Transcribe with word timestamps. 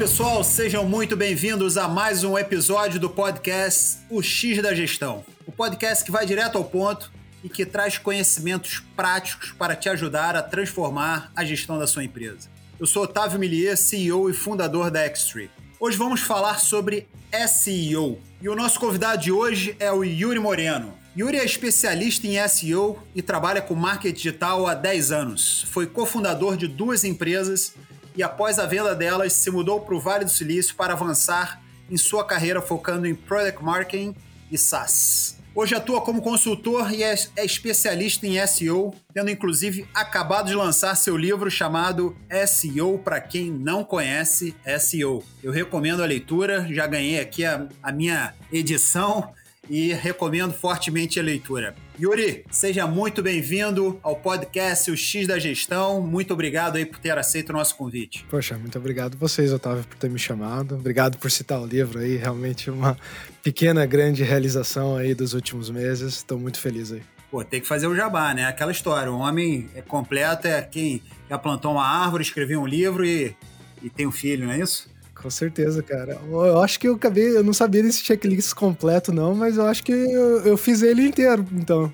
pessoal, 0.00 0.42
sejam 0.42 0.88
muito 0.88 1.14
bem-vindos 1.14 1.76
a 1.76 1.86
mais 1.86 2.24
um 2.24 2.38
episódio 2.38 2.98
do 2.98 3.10
podcast 3.10 3.98
O 4.08 4.22
X 4.22 4.62
da 4.62 4.74
Gestão. 4.74 5.22
O 5.46 5.52
podcast 5.52 6.02
que 6.02 6.10
vai 6.10 6.24
direto 6.24 6.56
ao 6.56 6.64
ponto 6.64 7.12
e 7.44 7.50
que 7.50 7.66
traz 7.66 7.98
conhecimentos 7.98 8.82
práticos 8.96 9.52
para 9.52 9.76
te 9.76 9.90
ajudar 9.90 10.34
a 10.34 10.42
transformar 10.42 11.30
a 11.36 11.44
gestão 11.44 11.78
da 11.78 11.86
sua 11.86 12.02
empresa. 12.02 12.48
Eu 12.78 12.86
sou 12.86 13.02
Otávio 13.02 13.38
Millier, 13.38 13.76
CEO 13.76 14.30
e 14.30 14.32
fundador 14.32 14.90
da 14.90 15.06
Xtree. 15.14 15.50
Hoje 15.78 15.98
vamos 15.98 16.22
falar 16.22 16.60
sobre 16.60 17.06
SEO. 17.46 18.18
E 18.40 18.48
o 18.48 18.56
nosso 18.56 18.80
convidado 18.80 19.20
de 19.20 19.30
hoje 19.30 19.76
é 19.78 19.92
o 19.92 20.02
Yuri 20.02 20.38
Moreno. 20.38 20.94
Yuri 21.14 21.36
é 21.36 21.44
especialista 21.44 22.26
em 22.26 22.48
SEO 22.48 22.98
e 23.14 23.20
trabalha 23.20 23.60
com 23.60 23.74
marketing 23.74 24.16
digital 24.16 24.66
há 24.66 24.72
10 24.72 25.12
anos. 25.12 25.66
Foi 25.70 25.86
cofundador 25.86 26.56
de 26.56 26.66
duas 26.66 27.04
empresas 27.04 27.74
e 28.16 28.22
após 28.22 28.58
a 28.58 28.66
venda 28.66 28.94
delas 28.94 29.32
se 29.32 29.50
mudou 29.50 29.80
para 29.80 29.94
o 29.94 30.00
Vale 30.00 30.24
do 30.24 30.30
Silício 30.30 30.74
para 30.74 30.94
avançar 30.94 31.60
em 31.90 31.96
sua 31.96 32.24
carreira 32.24 32.60
focando 32.60 33.06
em 33.06 33.14
Product 33.14 33.62
Marketing 33.62 34.14
e 34.50 34.58
SaaS. 34.58 35.38
Hoje 35.52 35.74
atua 35.74 36.00
como 36.00 36.22
consultor 36.22 36.92
e 36.92 37.02
é, 37.02 37.12
é 37.34 37.44
especialista 37.44 38.24
em 38.24 38.46
SEO, 38.46 38.94
tendo 39.12 39.30
inclusive 39.30 39.86
acabado 39.92 40.46
de 40.46 40.54
lançar 40.54 40.94
seu 40.94 41.16
livro 41.16 41.50
chamado 41.50 42.16
SEO 42.46 42.98
para 42.98 43.20
quem 43.20 43.50
não 43.50 43.82
conhece 43.82 44.54
SEO. 44.78 45.24
Eu 45.42 45.50
recomendo 45.50 46.04
a 46.04 46.06
leitura, 46.06 46.66
já 46.72 46.86
ganhei 46.86 47.18
aqui 47.18 47.44
a, 47.44 47.66
a 47.82 47.90
minha 47.90 48.32
edição 48.52 49.34
e 49.70 49.94
recomendo 49.94 50.52
fortemente 50.52 51.20
a 51.20 51.22
leitura. 51.22 51.76
Yuri, 51.98 52.44
seja 52.50 52.88
muito 52.88 53.22
bem-vindo 53.22 54.00
ao 54.02 54.16
podcast 54.16 54.90
O 54.90 54.96
X 54.96 55.28
da 55.28 55.38
Gestão. 55.38 56.02
Muito 56.02 56.34
obrigado 56.34 56.74
aí 56.74 56.84
por 56.84 56.98
ter 56.98 57.16
aceito 57.16 57.50
o 57.50 57.52
nosso 57.52 57.76
convite. 57.76 58.26
Poxa, 58.28 58.58
muito 58.58 58.76
obrigado 58.76 59.16
vocês, 59.16 59.52
Otávio, 59.52 59.84
por 59.84 59.96
ter 59.96 60.10
me 60.10 60.18
chamado. 60.18 60.74
Obrigado 60.74 61.18
por 61.18 61.30
citar 61.30 61.60
o 61.60 61.66
livro 61.66 62.00
aí, 62.00 62.16
realmente 62.16 62.68
uma 62.68 62.98
pequena, 63.44 63.86
grande 63.86 64.24
realização 64.24 64.96
aí 64.96 65.14
dos 65.14 65.34
últimos 65.34 65.70
meses. 65.70 66.16
Estou 66.16 66.36
muito 66.36 66.58
feliz 66.58 66.90
aí. 66.90 67.02
Pô, 67.30 67.44
tem 67.44 67.60
que 67.60 67.68
fazer 67.68 67.86
o 67.86 67.94
jabá, 67.94 68.34
né? 68.34 68.46
Aquela 68.46 68.72
história, 68.72 69.12
o 69.12 69.20
homem 69.20 69.70
é 69.76 69.80
completo 69.80 70.48
é 70.48 70.60
quem 70.62 71.00
já 71.28 71.38
plantou 71.38 71.70
uma 71.70 71.86
árvore, 71.86 72.24
escreveu 72.24 72.60
um 72.60 72.66
livro 72.66 73.06
e, 73.06 73.36
e 73.80 73.88
tem 73.88 74.04
um 74.04 74.10
filho, 74.10 74.46
não 74.46 74.52
é 74.52 74.58
isso? 74.58 74.90
Com 75.20 75.30
certeza, 75.30 75.82
cara. 75.82 76.18
Eu 76.30 76.62
acho 76.62 76.80
que 76.80 76.88
eu 76.88 76.94
acabei. 76.94 77.36
Eu 77.36 77.44
não 77.44 77.52
sabia 77.52 77.82
desse 77.82 78.02
checklist 78.02 78.54
completo, 78.54 79.12
não, 79.12 79.34
mas 79.34 79.58
eu 79.58 79.66
acho 79.66 79.84
que 79.84 79.92
eu, 79.92 80.46
eu 80.46 80.56
fiz 80.56 80.82
ele 80.82 81.02
inteiro, 81.02 81.46
então. 81.52 81.92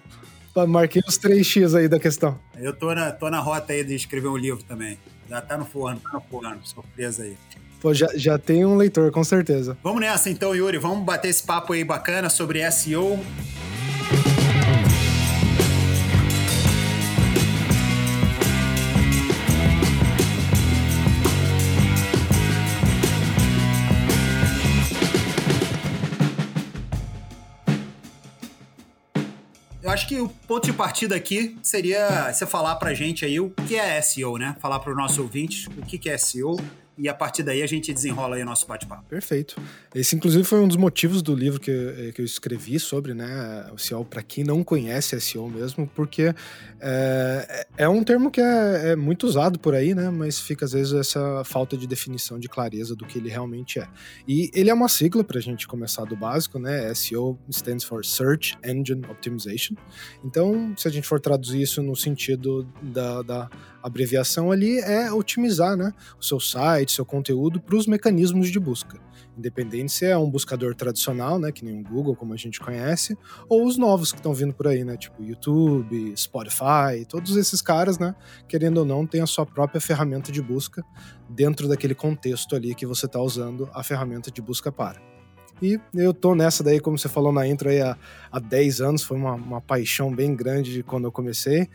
Marquei 0.69 1.03
os 1.07 1.19
3x 1.19 1.77
aí 1.77 1.87
da 1.87 1.99
questão. 1.99 2.39
Eu 2.57 2.73
tô 2.73 2.95
na, 2.95 3.13
tô 3.13 3.29
na 3.29 3.41
rota 3.41 3.75
aí 3.75 3.85
de 3.85 3.95
escrever 3.95 4.29
um 4.29 4.37
livro 4.37 4.63
também. 4.63 4.99
Já 5.29 5.41
tá 5.43 5.59
no 5.59 5.67
forno, 5.67 6.01
tá 6.01 6.11
no 6.15 6.21
forno, 6.21 6.59
surpresa 6.65 7.25
aí. 7.25 7.37
Pô, 7.81 7.93
já, 7.93 8.09
já 8.15 8.39
tem 8.39 8.65
um 8.65 8.77
leitor, 8.77 9.11
com 9.11 9.23
certeza. 9.23 9.77
Vamos 9.83 10.01
nessa 10.01 10.31
então, 10.31 10.55
Yuri. 10.55 10.79
Vamos 10.79 11.05
bater 11.05 11.29
esse 11.29 11.43
papo 11.43 11.75
aí 11.75 11.85
bacana 11.85 12.31
sobre 12.31 12.71
SEO. 12.71 13.19
Acho 29.97 30.07
que 30.07 30.21
o 30.21 30.29
ponto 30.29 30.67
de 30.67 30.75
partida 30.75 31.17
aqui 31.17 31.57
seria 31.63 32.31
você 32.31 32.45
falar 32.45 32.77
pra 32.77 32.93
gente 32.93 33.25
aí 33.25 33.41
o 33.41 33.49
que 33.67 33.77
é 33.77 33.99
SEO, 34.03 34.37
né? 34.37 34.55
Falar 34.61 34.79
para 34.79 34.91
os 34.91 34.97
nossos 34.97 35.19
ouvintes 35.19 35.67
o 35.69 35.87
que 35.87 36.11
é 36.11 36.19
SEO 36.19 36.57
e 36.99 37.09
a 37.09 37.15
partir 37.15 37.43
daí 37.43 37.63
a 37.63 37.67
gente 37.67 37.93
desenrola 37.93 38.37
aí 38.37 38.43
o 38.43 38.47
nosso 38.47 38.67
bate-papo. 38.67 39.05
Perfeito. 39.09 39.61
Esse, 39.95 40.17
inclusive, 40.17 40.45
foi 40.45 40.61
um 40.61 40.69
dos 40.69 40.77
motivos 40.77 41.23
do 41.23 41.35
livro 41.35 41.61
que, 41.61 41.71
eh, 41.71 42.13
que 42.15 42.21
eu 42.21 42.25
escrevi 42.25 42.79
sobre 42.81 43.13
né, 43.13 43.69
o 43.73 43.79
SEO, 43.79 44.05
para 44.05 44.23
quem 44.23 44.45
não 44.45 44.65
conhece 44.65 45.19
SEO 45.21 45.49
mesmo, 45.49 45.87
porque 45.95 46.35
é, 46.81 47.67
é 47.77 47.89
um 47.89 48.03
termo 48.03 48.31
que 48.31 48.41
é, 48.41 48.91
é, 48.91 48.97
muito 48.97 49.27
usado 49.27 49.59
por 49.59 49.75
aí, 49.75 49.95
né, 49.95 50.11
mas 50.11 50.39
fica 50.41 50.65
às 50.65 50.73
vezes 50.73 50.93
essa 50.95 51.43
falta 51.45 51.77
de 51.77 51.87
definição, 51.87 52.39
de 52.39 52.49
clareza 52.49 52.97
do 52.97 53.05
que 53.05 53.19
ele 53.19 53.29
realmente 53.29 53.79
é. 53.79 53.87
E 54.27 54.51
ele 54.55 54.71
é 54.71 54.75
uma 54.75 54.89
sigla, 54.89 55.23
para 55.23 55.39
a 55.39 55.43
gente 55.43 55.67
começar 55.67 56.05
do 56.05 56.17
básico, 56.17 56.59
né, 56.59 56.93
SEO 56.95 57.39
stands 57.51 57.85
for 57.85 58.05
Search 58.05 58.57
Engine 58.65 59.05
Optimization. 59.11 59.75
Então, 60.25 60.75
se 60.77 60.89
a 60.89 60.91
gente 60.91 61.07
for 61.07 61.21
traduzir 61.21 61.61
isso 61.61 61.83
no 61.83 61.95
sentido 61.95 62.67
da, 62.83 63.23
da 63.23 63.51
abreviação 63.87 64.51
ali 64.51 64.79
é 64.81 65.13
otimizar 65.13 65.77
né, 65.77 65.93
o 66.19 66.25
seu 66.25 66.41
site, 66.41 66.93
seu 66.93 67.05
conteúdo 67.05 67.61
para 67.61 67.77
os 67.77 67.87
mecanismos 67.87 68.51
de 68.51 68.59
busca. 68.59 68.99
Independente 69.39 69.93
se 69.93 70.07
é 70.07 70.17
um 70.17 70.29
buscador 70.29 70.75
tradicional, 70.75 71.39
né, 71.39 71.53
que 71.53 71.65
nem 71.65 71.81
o 71.81 71.85
Google, 71.85 72.17
como 72.17 72.33
a 72.33 72.37
gente 72.37 72.59
conhece, 72.59 73.17
ou 73.49 73.67
os 73.67 73.77
novos 73.77 74.11
que 74.11 74.19
estão 74.19 74.33
vindo 74.35 74.55
por 74.55 74.67
aí, 74.67 74.83
né, 74.83 74.97
tipo 74.97 75.23
YouTube, 75.23 76.13
Spotify, 76.17 77.05
todos 77.09 77.37
esses 77.37 77.63
caras, 77.63 77.99
né, 77.99 78.15
querendo 78.49 78.79
ou 78.79 78.85
não, 78.85 79.07
têm 79.07 79.21
a 79.21 79.27
sua 79.27 79.47
própria 79.47 79.81
ferramenta 79.81 80.33
de 80.33 80.43
busca 80.43 80.83
dentro 81.29 81.69
daquele 81.69 81.95
contexto 81.95 82.57
ali 82.57 82.75
que 82.75 82.87
você 82.87 83.07
está 83.07 83.21
usando 83.21 83.69
a 83.73 83.83
ferramenta 83.83 84.31
de 84.31 84.41
busca 84.41 84.73
para. 84.73 85.01
E 85.63 85.81
eu 85.95 86.13
tô 86.13 86.35
nessa 86.35 86.63
daí, 86.63 86.81
como 86.81 86.99
você 86.99 87.09
falou 87.09 87.33
na 87.33 87.47
intro 87.47 87.71
aí, 87.71 87.81
há, 87.81 87.97
há 88.31 88.39
10 88.39 88.81
anos, 88.81 89.03
foi 89.03 89.17
uma, 89.17 89.35
uma 89.35 89.61
paixão 89.61 90.15
bem 90.15 90.35
grande 90.35 90.73
de 90.73 90.83
quando 90.83 91.05
eu 91.05 91.13
comecei. 91.13 91.69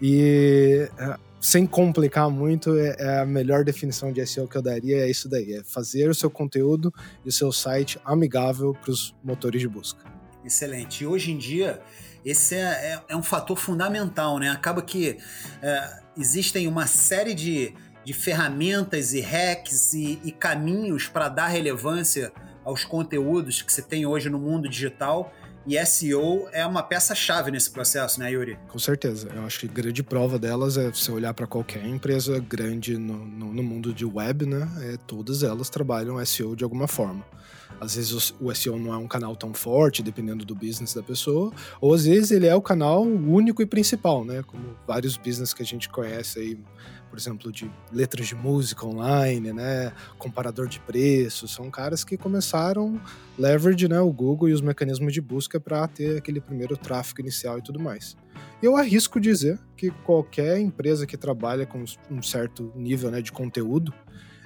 E 0.00 0.88
é, 0.98 1.16
sem 1.46 1.64
complicar 1.64 2.28
muito, 2.28 2.76
é, 2.76 2.96
é, 2.98 3.18
a 3.20 3.24
melhor 3.24 3.62
definição 3.62 4.12
de 4.12 4.26
SEO 4.26 4.48
que 4.48 4.56
eu 4.56 4.62
daria 4.62 5.04
é 5.04 5.08
isso 5.08 5.28
daí: 5.28 5.54
é 5.54 5.62
fazer 5.62 6.10
o 6.10 6.14
seu 6.14 6.28
conteúdo 6.28 6.92
e 7.24 7.28
o 7.28 7.32
seu 7.32 7.52
site 7.52 8.00
amigável 8.04 8.74
para 8.74 8.90
os 8.90 9.14
motores 9.22 9.60
de 9.60 9.68
busca. 9.68 10.04
Excelente. 10.44 11.04
E 11.04 11.06
hoje 11.06 11.30
em 11.30 11.38
dia, 11.38 11.80
esse 12.24 12.56
é, 12.56 12.58
é, 12.58 13.02
é 13.10 13.16
um 13.16 13.22
fator 13.22 13.56
fundamental, 13.56 14.40
né? 14.40 14.50
Acaba 14.50 14.82
que 14.82 15.18
é, 15.62 16.00
existem 16.18 16.66
uma 16.66 16.88
série 16.88 17.32
de, 17.32 17.72
de 18.04 18.12
ferramentas 18.12 19.12
e 19.12 19.20
hacks 19.20 19.94
e, 19.94 20.18
e 20.24 20.32
caminhos 20.32 21.06
para 21.06 21.28
dar 21.28 21.46
relevância 21.46 22.32
aos 22.64 22.84
conteúdos 22.84 23.62
que 23.62 23.72
você 23.72 23.82
tem 23.82 24.04
hoje 24.04 24.28
no 24.28 24.40
mundo 24.40 24.68
digital 24.68 25.32
e 25.66 25.84
SEO 25.84 26.48
é 26.52 26.64
uma 26.64 26.82
peça-chave 26.82 27.50
nesse 27.50 27.70
processo, 27.70 28.20
né, 28.20 28.30
Yuri? 28.30 28.56
Com 28.68 28.78
certeza. 28.78 29.28
Eu 29.34 29.44
acho 29.44 29.58
que 29.58 29.66
grande 29.66 30.02
prova 30.02 30.38
delas 30.38 30.78
é 30.78 30.88
você 30.88 31.10
olhar 31.10 31.34
para 31.34 31.46
qualquer 31.46 31.84
empresa 31.84 32.38
grande 32.38 32.96
no, 32.96 33.26
no, 33.26 33.52
no, 33.52 33.62
mundo 33.62 33.92
de 33.92 34.04
web, 34.04 34.46
né? 34.46 34.68
É, 34.82 34.96
todas 35.06 35.42
elas 35.42 35.68
trabalham 35.68 36.24
SEO 36.24 36.54
de 36.54 36.62
alguma 36.62 36.86
forma. 36.86 37.24
Às 37.80 37.96
vezes 37.96 38.34
o 38.40 38.54
SEO 38.54 38.78
não 38.78 38.94
é 38.94 38.96
um 38.96 39.08
canal 39.08 39.34
tão 39.36 39.52
forte, 39.52 40.02
dependendo 40.02 40.44
do 40.44 40.54
business 40.54 40.94
da 40.94 41.02
pessoa, 41.02 41.52
ou 41.80 41.92
às 41.92 42.04
vezes 42.04 42.30
ele 42.30 42.46
é 42.46 42.54
o 42.54 42.62
canal 42.62 43.02
único 43.02 43.60
e 43.60 43.66
principal, 43.66 44.24
né? 44.24 44.42
Como 44.46 44.76
vários 44.86 45.16
business 45.16 45.52
que 45.52 45.62
a 45.62 45.66
gente 45.66 45.88
conhece 45.88 46.38
aí 46.38 46.58
por 47.16 47.20
exemplo, 47.20 47.50
de 47.50 47.70
letras 47.90 48.26
de 48.26 48.34
música 48.34 48.84
online, 48.86 49.50
né, 49.50 49.90
comparador 50.18 50.68
de 50.68 50.78
preços, 50.80 51.50
são 51.50 51.70
caras 51.70 52.04
que 52.04 52.14
começaram 52.14 53.00
leverage, 53.38 53.88
né, 53.88 53.98
o 53.98 54.12
Google 54.12 54.50
e 54.50 54.52
os 54.52 54.60
mecanismos 54.60 55.14
de 55.14 55.22
busca 55.22 55.58
para 55.58 55.88
ter 55.88 56.18
aquele 56.18 56.42
primeiro 56.42 56.76
tráfego 56.76 57.22
inicial 57.22 57.58
e 57.58 57.62
tudo 57.62 57.80
mais. 57.80 58.18
Eu 58.62 58.76
arrisco 58.76 59.18
dizer 59.18 59.58
que 59.78 59.90
qualquer 59.90 60.58
empresa 60.58 61.06
que 61.06 61.16
trabalha 61.16 61.64
com 61.64 61.82
um 62.10 62.22
certo 62.22 62.70
nível 62.76 63.10
né, 63.10 63.22
de 63.22 63.32
conteúdo 63.32 63.94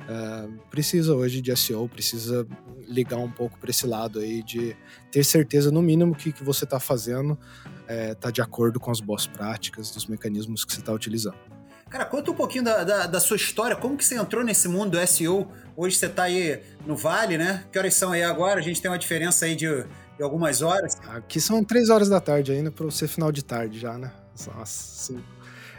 uh, 0.02 0.48
precisa 0.70 1.12
hoje 1.12 1.40
de 1.40 1.54
SEO, 1.56 1.88
precisa 1.88 2.46
ligar 2.86 3.18
um 3.18 3.30
pouco 3.30 3.58
para 3.58 3.70
esse 3.70 3.84
lado 3.84 4.20
aí 4.20 4.44
de 4.44 4.76
ter 5.10 5.24
certeza, 5.24 5.72
no 5.72 5.82
mínimo, 5.82 6.14
que 6.14 6.30
que 6.30 6.44
você 6.44 6.62
está 6.62 6.78
fazendo 6.78 7.36
está 8.12 8.28
eh, 8.28 8.32
de 8.32 8.40
acordo 8.40 8.78
com 8.78 8.92
as 8.92 9.00
boas 9.00 9.26
práticas, 9.26 9.90
dos 9.90 10.06
mecanismos 10.06 10.64
que 10.64 10.72
você 10.72 10.78
está 10.78 10.92
utilizando. 10.92 11.49
Cara, 11.90 12.04
conta 12.04 12.30
um 12.30 12.34
pouquinho 12.34 12.62
da, 12.62 12.84
da, 12.84 13.06
da, 13.08 13.18
sua 13.18 13.36
história, 13.36 13.74
como 13.74 13.96
que 13.96 14.04
você 14.04 14.14
entrou 14.14 14.44
nesse 14.44 14.68
mundo 14.68 14.92
do 14.92 15.06
SEO? 15.08 15.50
Hoje 15.76 15.96
você 15.96 16.06
está 16.06 16.22
aí 16.22 16.62
no 16.86 16.96
Vale, 16.96 17.36
né? 17.36 17.64
Que 17.72 17.78
horas 17.80 17.94
são 17.94 18.12
aí 18.12 18.22
agora? 18.22 18.60
A 18.60 18.62
gente 18.62 18.80
tem 18.80 18.88
uma 18.88 18.98
diferença 18.98 19.44
aí 19.44 19.56
de, 19.56 19.66
de 20.16 20.22
algumas 20.22 20.62
horas. 20.62 20.96
Aqui 21.08 21.40
são 21.40 21.64
três 21.64 21.90
horas 21.90 22.08
da 22.08 22.20
tarde 22.20 22.52
ainda, 22.52 22.70
para 22.70 22.88
ser 22.92 23.08
final 23.08 23.32
de 23.32 23.44
tarde 23.44 23.80
já, 23.80 23.98
né? 23.98 24.12
Nossa. 24.56 25.16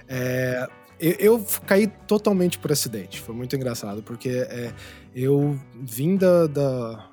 É, 0.06 0.68
eu, 1.00 1.16
eu, 1.18 1.48
caí 1.66 1.88
totalmente 2.06 2.60
por 2.60 2.74
acidente, 2.74 3.22
foi 3.22 3.34
muito 3.34 3.56
engraçado, 3.56 4.04
porque 4.04 4.30
é, 4.50 4.74
eu 5.16 5.58
vim 5.82 6.18
da, 6.18 6.46
da 6.46 7.10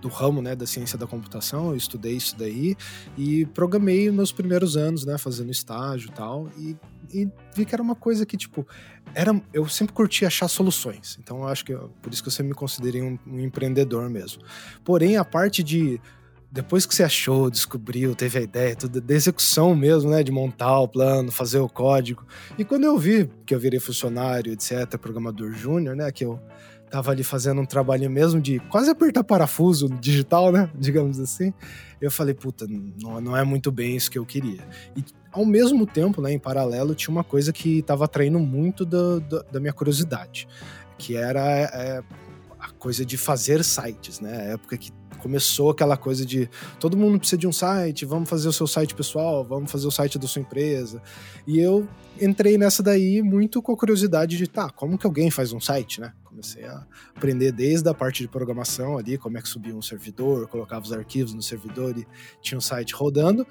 do 0.00 0.08
ramo 0.08 0.40
né, 0.40 0.54
da 0.54 0.66
ciência 0.66 0.96
da 0.96 1.06
computação, 1.06 1.70
eu 1.70 1.76
estudei 1.76 2.12
isso 2.12 2.36
daí 2.38 2.76
e 3.16 3.44
programei 3.46 4.10
meus 4.10 4.32
primeiros 4.32 4.76
anos, 4.76 5.04
né, 5.04 5.18
fazendo 5.18 5.50
estágio 5.50 6.08
e 6.08 6.12
tal, 6.12 6.48
e, 6.56 6.76
e 7.12 7.28
vi 7.54 7.64
que 7.64 7.74
era 7.74 7.82
uma 7.82 7.94
coisa 7.94 8.26
que, 8.26 8.36
tipo, 8.36 8.66
era, 9.14 9.40
eu 9.52 9.68
sempre 9.68 9.94
curti 9.94 10.24
achar 10.24 10.48
soluções, 10.48 11.18
então 11.20 11.46
acho 11.46 11.64
que 11.64 11.74
por 12.02 12.12
isso 12.12 12.22
que 12.22 12.28
eu 12.28 12.32
sempre 12.32 12.50
me 12.50 12.54
considerei 12.54 13.02
um, 13.02 13.18
um 13.26 13.40
empreendedor 13.40 14.08
mesmo. 14.08 14.42
Porém, 14.84 15.16
a 15.16 15.24
parte 15.24 15.62
de 15.62 16.00
depois 16.50 16.86
que 16.86 16.94
você 16.94 17.02
achou, 17.02 17.50
descobriu, 17.50 18.14
teve 18.14 18.38
a 18.38 18.42
ideia, 18.42 18.74
tudo 18.74 19.00
da 19.00 19.14
execução 19.14 19.74
mesmo, 19.74 20.10
né, 20.10 20.22
de 20.22 20.32
montar 20.32 20.80
o 20.80 20.88
plano, 20.88 21.30
fazer 21.30 21.58
o 21.58 21.68
código. 21.68 22.26
E 22.56 22.64
quando 22.64 22.84
eu 22.84 22.98
vi 22.98 23.30
que 23.44 23.54
eu 23.54 23.60
virei 23.60 23.78
funcionário, 23.78 24.52
etc, 24.52 24.96
programador 24.98 25.52
júnior, 25.52 25.94
né, 25.94 26.10
que 26.10 26.24
eu 26.24 26.40
tava 26.90 27.10
ali 27.10 27.22
fazendo 27.22 27.60
um 27.60 27.66
trabalho 27.66 28.10
mesmo 28.10 28.40
de 28.40 28.58
quase 28.60 28.90
apertar 28.90 29.22
parafuso 29.22 29.88
digital, 30.00 30.50
né? 30.50 30.70
Digamos 30.78 31.20
assim. 31.20 31.52
Eu 32.00 32.10
falei, 32.10 32.32
puta, 32.34 32.66
não, 32.66 33.20
não 33.20 33.36
é 33.36 33.44
muito 33.44 33.70
bem 33.70 33.96
isso 33.96 34.10
que 34.10 34.18
eu 34.18 34.24
queria. 34.24 34.66
E 34.96 35.04
ao 35.30 35.44
mesmo 35.44 35.86
tempo, 35.86 36.22
né, 36.22 36.32
em 36.32 36.38
paralelo, 36.38 36.94
tinha 36.94 37.12
uma 37.12 37.24
coisa 37.24 37.52
que 37.52 37.80
estava 37.80 38.06
atraindo 38.06 38.38
muito 38.38 38.86
da, 38.86 39.18
da, 39.18 39.42
da, 39.52 39.60
minha 39.60 39.72
curiosidade, 39.72 40.48
que 40.96 41.14
era 41.14 41.40
é, 41.42 42.02
a 42.58 42.70
coisa 42.70 43.04
de 43.04 43.18
fazer 43.18 43.62
sites, 43.62 44.20
né? 44.20 44.32
A 44.32 44.44
época 44.52 44.76
que 44.78 44.90
começou 45.18 45.70
aquela 45.70 45.96
coisa 45.96 46.24
de 46.24 46.48
todo 46.78 46.96
mundo 46.96 47.18
precisa 47.18 47.38
de 47.38 47.46
um 47.46 47.52
site, 47.52 48.04
vamos 48.04 48.28
fazer 48.28 48.48
o 48.48 48.52
seu 48.52 48.66
site 48.66 48.94
pessoal, 48.94 49.44
vamos 49.44 49.70
fazer 49.70 49.86
o 49.86 49.90
site 49.90 50.18
da 50.18 50.26
sua 50.26 50.42
empresa. 50.42 51.02
E 51.46 51.58
eu 51.58 51.86
entrei 52.20 52.56
nessa 52.56 52.82
daí 52.82 53.22
muito 53.22 53.60
com 53.60 53.72
a 53.72 53.76
curiosidade 53.76 54.36
de, 54.36 54.46
tá, 54.46 54.70
como 54.70 54.98
que 54.98 55.06
alguém 55.06 55.30
faz 55.30 55.52
um 55.52 55.60
site, 55.60 56.00
né? 56.00 56.12
Comecei 56.24 56.64
a 56.64 56.86
aprender 57.14 57.52
desde 57.52 57.88
a 57.88 57.94
parte 57.94 58.22
de 58.22 58.28
programação 58.28 58.96
ali, 58.96 59.18
como 59.18 59.38
é 59.38 59.42
que 59.42 59.48
subia 59.48 59.74
um 59.74 59.82
servidor, 59.82 60.46
colocava 60.48 60.84
os 60.84 60.92
arquivos 60.92 61.34
no 61.34 61.42
servidor 61.42 61.96
e 61.98 62.06
tinha 62.40 62.58
um 62.58 62.60
site 62.60 62.94
rodando. 62.94 63.46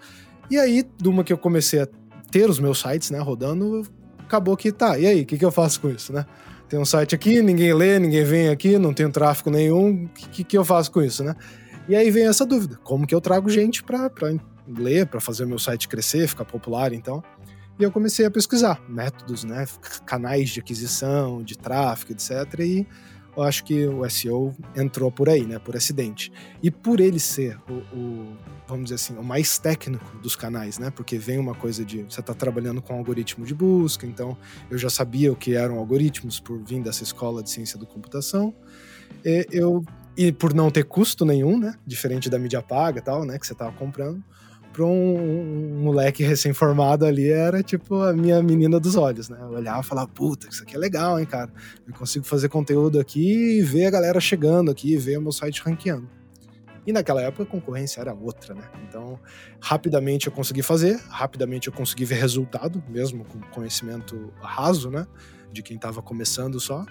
E 0.49 0.57
aí, 0.57 0.85
de 0.97 1.09
uma 1.09 1.23
que 1.23 1.33
eu 1.33 1.37
comecei 1.37 1.81
a 1.81 1.87
ter 2.31 2.49
os 2.49 2.59
meus 2.59 2.79
sites, 2.79 3.11
né, 3.11 3.19
rodando, 3.19 3.83
acabou 4.19 4.55
que, 4.55 4.71
tá, 4.71 4.97
e 4.97 5.05
aí, 5.05 5.21
o 5.21 5.25
que, 5.25 5.37
que 5.37 5.45
eu 5.45 5.51
faço 5.51 5.81
com 5.81 5.89
isso, 5.89 6.13
né? 6.13 6.25
Tem 6.69 6.77
um 6.77 6.85
site 6.85 7.15
aqui, 7.15 7.41
ninguém 7.41 7.73
lê, 7.73 7.97
ninguém 7.97 8.23
vem 8.23 8.49
aqui, 8.49 8.77
não 8.77 8.93
tem 8.93 9.09
tráfego 9.09 9.49
nenhum, 9.49 10.05
o 10.05 10.09
que, 10.09 10.43
que 10.43 10.57
eu 10.57 10.65
faço 10.65 10.91
com 10.91 11.01
isso, 11.01 11.23
né? 11.23 11.33
E 11.87 11.95
aí 11.95 12.11
vem 12.11 12.27
essa 12.27 12.45
dúvida: 12.45 12.77
como 12.83 13.07
que 13.07 13.15
eu 13.15 13.21
trago 13.21 13.49
gente 13.49 13.81
para 13.81 14.11
ler, 14.67 15.07
para 15.07 15.21
fazer 15.21 15.45
o 15.45 15.47
meu 15.47 15.59
site 15.59 15.87
crescer, 15.87 16.27
ficar 16.27 16.43
popular, 16.43 16.91
então? 16.91 17.23
E 17.79 17.83
eu 17.83 17.91
comecei 17.91 18.25
a 18.25 18.31
pesquisar 18.31 18.81
métodos, 18.89 19.43
né, 19.43 19.65
canais 20.05 20.49
de 20.49 20.59
aquisição, 20.59 21.43
de 21.43 21.55
tráfego, 21.57 22.11
etc. 22.11 22.59
E 22.59 22.87
eu 23.37 23.43
acho 23.43 23.63
que 23.63 23.85
o 23.85 24.09
SEO 24.09 24.55
entrou 24.75 25.11
por 25.11 25.29
aí, 25.29 25.45
né, 25.45 25.59
por 25.59 25.75
acidente. 25.75 26.31
E 26.61 26.71
por 26.71 26.99
ele 26.99 27.19
ser 27.19 27.59
o, 27.69 27.73
o 27.95 28.37
vamos 28.67 28.85
dizer 28.85 28.95
assim, 28.95 29.15
o 29.15 29.23
mais 29.23 29.59
técnico 29.59 30.17
dos 30.17 30.35
canais, 30.35 30.79
né, 30.79 30.89
porque 30.89 31.17
vem 31.17 31.37
uma 31.37 31.53
coisa 31.53 31.85
de 31.85 32.03
você 32.03 32.19
está 32.19 32.33
trabalhando 32.33 32.81
com 32.81 32.93
algoritmo 32.95 33.45
de 33.45 33.53
busca, 33.53 34.05
então 34.05 34.35
eu 34.69 34.77
já 34.77 34.89
sabia 34.89 35.31
o 35.31 35.35
que 35.35 35.53
eram 35.53 35.77
algoritmos 35.77 36.39
por 36.39 36.61
vir 36.63 36.81
dessa 36.81 37.03
escola 37.03 37.43
de 37.43 37.49
ciência 37.49 37.79
da 37.79 37.85
computação. 37.85 38.53
Eu 39.23 39.85
e 40.17 40.31
por 40.31 40.51
não 40.51 40.71
ter 40.71 40.83
custo 40.83 41.23
nenhum, 41.23 41.59
né? 41.59 41.75
Diferente 41.85 42.27
da 42.27 42.39
mídia 42.39 42.61
paga 42.61 42.97
e 42.97 43.01
tal, 43.03 43.23
né? 43.23 43.37
Que 43.37 43.45
você 43.45 43.53
tava 43.53 43.71
comprando. 43.73 44.23
Para 44.77 44.85
um, 44.85 45.79
um, 45.79 45.81
moleque 45.81 46.21
recém-formado 46.21 47.03
ali, 47.03 47.31
era 47.31 47.63
tipo 47.63 47.95
a 47.95 48.13
minha 48.13 48.43
menina 48.43 48.79
dos 48.79 48.95
olhos, 48.95 49.27
né? 49.27 49.35
Eu 49.41 49.49
olhava 49.49 49.81
e 49.81 49.83
falava, 49.83 50.07
puta, 50.07 50.47
isso 50.47 50.61
aqui 50.61 50.75
é 50.75 50.77
legal, 50.77 51.19
hein, 51.19 51.25
cara? 51.25 51.51
Eu 51.87 51.95
consigo 51.95 52.23
fazer 52.23 52.47
conteúdo 52.47 52.99
aqui 52.99 53.57
e 53.57 53.63
ver 53.63 53.87
a 53.87 53.89
galera 53.89 54.19
chegando 54.19 54.69
aqui, 54.69 54.95
ver 54.95 55.17
o 55.17 55.21
meu 55.23 55.31
site 55.31 55.63
ranqueando. 55.63 56.07
E 56.85 56.93
naquela 56.93 57.23
época 57.23 57.41
a 57.41 57.45
concorrência 57.47 58.01
era 58.01 58.13
outra, 58.13 58.53
né? 58.53 58.69
Então, 58.87 59.19
rapidamente 59.59 60.27
eu 60.27 60.31
consegui 60.31 60.61
fazer, 60.61 61.01
rapidamente 61.09 61.69
eu 61.69 61.73
consegui 61.73 62.05
ver 62.05 62.19
resultado, 62.19 62.83
mesmo 62.87 63.25
com 63.25 63.39
conhecimento 63.49 64.31
raso, 64.39 64.91
né? 64.91 65.07
De 65.51 65.63
quem 65.63 65.77
estava 65.77 66.03
começando 66.03 66.59
só. 66.59 66.85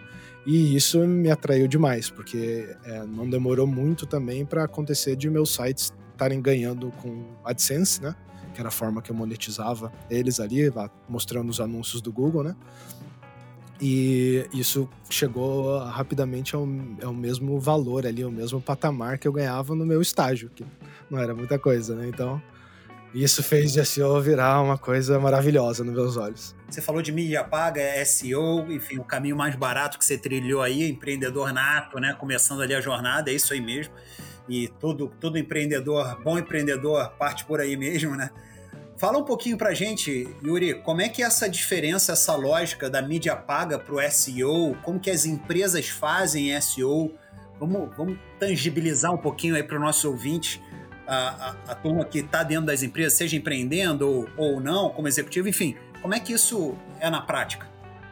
E 0.45 0.75
isso 0.75 0.99
me 1.07 1.31
atraiu 1.31 1.69
demais, 1.69 2.11
porque 2.11 2.69
é, 2.85 3.05
não 3.07 3.31
demorou 3.31 3.65
muito 3.65 4.07
também 4.07 4.45
para 4.45 4.65
acontecer 4.65 5.15
de 5.15 5.31
meus 5.31 5.55
sites 5.55 5.95
estarem 6.17 6.41
ganhando 6.41 6.91
com 7.03 7.25
AdSense, 7.45 8.03
né? 8.03 8.17
Que 8.55 8.61
era 8.61 8.69
a 8.69 8.73
forma 8.73 9.03
que 9.03 9.11
eu 9.11 9.15
monetizava 9.15 9.93
eles 10.11 10.41
ali, 10.41 10.73
mostrando 11.09 11.51
os 11.51 11.61
anúncios 11.61 12.01
do 12.01 12.11
Google, 12.11 12.43
né? 12.43 12.57
E 13.81 14.49
isso 14.55 14.89
chegou 15.11 15.79
rapidamente 15.79 16.55
ao, 16.57 16.67
ao 17.05 17.13
mesmo 17.13 17.61
valor 17.61 18.07
ali, 18.07 18.23
ao 18.23 18.31
mesmo 18.31 18.61
patamar 18.61 19.19
que 19.19 19.29
eu 19.29 19.33
ganhava 19.33 19.75
no 19.75 19.85
meu 19.85 20.01
estágio, 20.01 20.51
que 20.55 20.65
não 21.11 21.19
era 21.19 21.35
muita 21.35 21.59
coisa, 21.59 21.95
né? 21.95 22.09
Então, 22.09 22.41
isso 23.15 23.43
fez 23.43 23.73
de 23.73 23.85
SEO 23.85 24.21
virar 24.21 24.63
uma 24.63 24.79
coisa 24.79 25.19
maravilhosa 25.19 25.85
nos 25.85 25.95
meus 25.95 26.17
olhos. 26.17 26.55
Você 26.69 26.81
falou 26.81 27.03
de 27.03 27.13
mídia 27.13 27.45
paga, 27.45 27.83
SEO, 28.05 28.71
enfim, 28.71 28.99
o 28.99 29.05
caminho 29.05 29.37
mais 29.37 29.55
barato 29.55 29.99
que 29.99 30.05
você 30.05 30.17
trilhou 30.17 30.63
aí, 30.63 30.89
empreendedor 30.91 31.53
nato, 31.53 31.99
né? 31.99 32.15
Começando 32.19 32.63
ali 32.63 32.75
a 32.75 32.81
jornada, 32.81 33.31
é 33.31 33.35
isso 33.35 33.53
aí 33.53 33.61
mesmo. 33.61 33.93
E 34.49 34.69
todo, 34.69 35.13
todo 35.21 35.39
empreendedor, 35.39 36.21
bom 36.23 36.39
empreendedor, 36.39 37.11
parte 37.19 37.45
por 37.45 37.61
aí 37.61 37.77
mesmo, 37.77 38.15
né? 38.15 38.31
Fala 38.97 39.19
um 39.19 39.25
pouquinho 39.25 39.59
pra 39.59 39.75
gente, 39.75 40.27
Yuri, 40.43 40.75
como 40.83 41.03
é 41.03 41.09
que 41.09 41.23
é 41.23 41.27
essa 41.27 41.49
diferença, 41.49 42.13
essa 42.13 42.35
lógica 42.35 42.89
da 42.89 43.03
mídia 43.03 43.37
paga 43.37 43.79
pro 43.79 43.99
SEO, 44.11 44.75
como 44.83 44.99
que 44.99 45.11
as 45.11 45.27
empresas 45.27 45.89
fazem 45.89 46.59
SEO? 46.61 47.13
Vamos, 47.61 47.95
vamos 47.95 48.19
tangibilizar 48.39 49.13
um 49.13 49.19
pouquinho 49.19 49.55
aí 49.55 49.63
para 49.63 49.77
o 49.77 49.81
nosso 49.81 50.09
ouvinte 50.09 50.63
a, 51.07 51.15
a, 51.17 51.73
a 51.73 51.75
turma 51.75 52.05
que 52.07 52.21
está 52.21 52.43
dentro 52.43 52.67
das 52.67 52.83
empresas, 52.83 53.13
seja 53.13 53.37
empreendendo 53.37 54.09
ou, 54.09 54.29
ou 54.37 54.61
não, 54.61 54.89
como 54.91 55.07
executivo, 55.07 55.47
enfim, 55.47 55.77
como 56.01 56.15
é 56.15 56.21
que 56.21 56.33
isso 56.33 56.75
é 56.99 57.11
na 57.11 57.21
prática? 57.21 57.67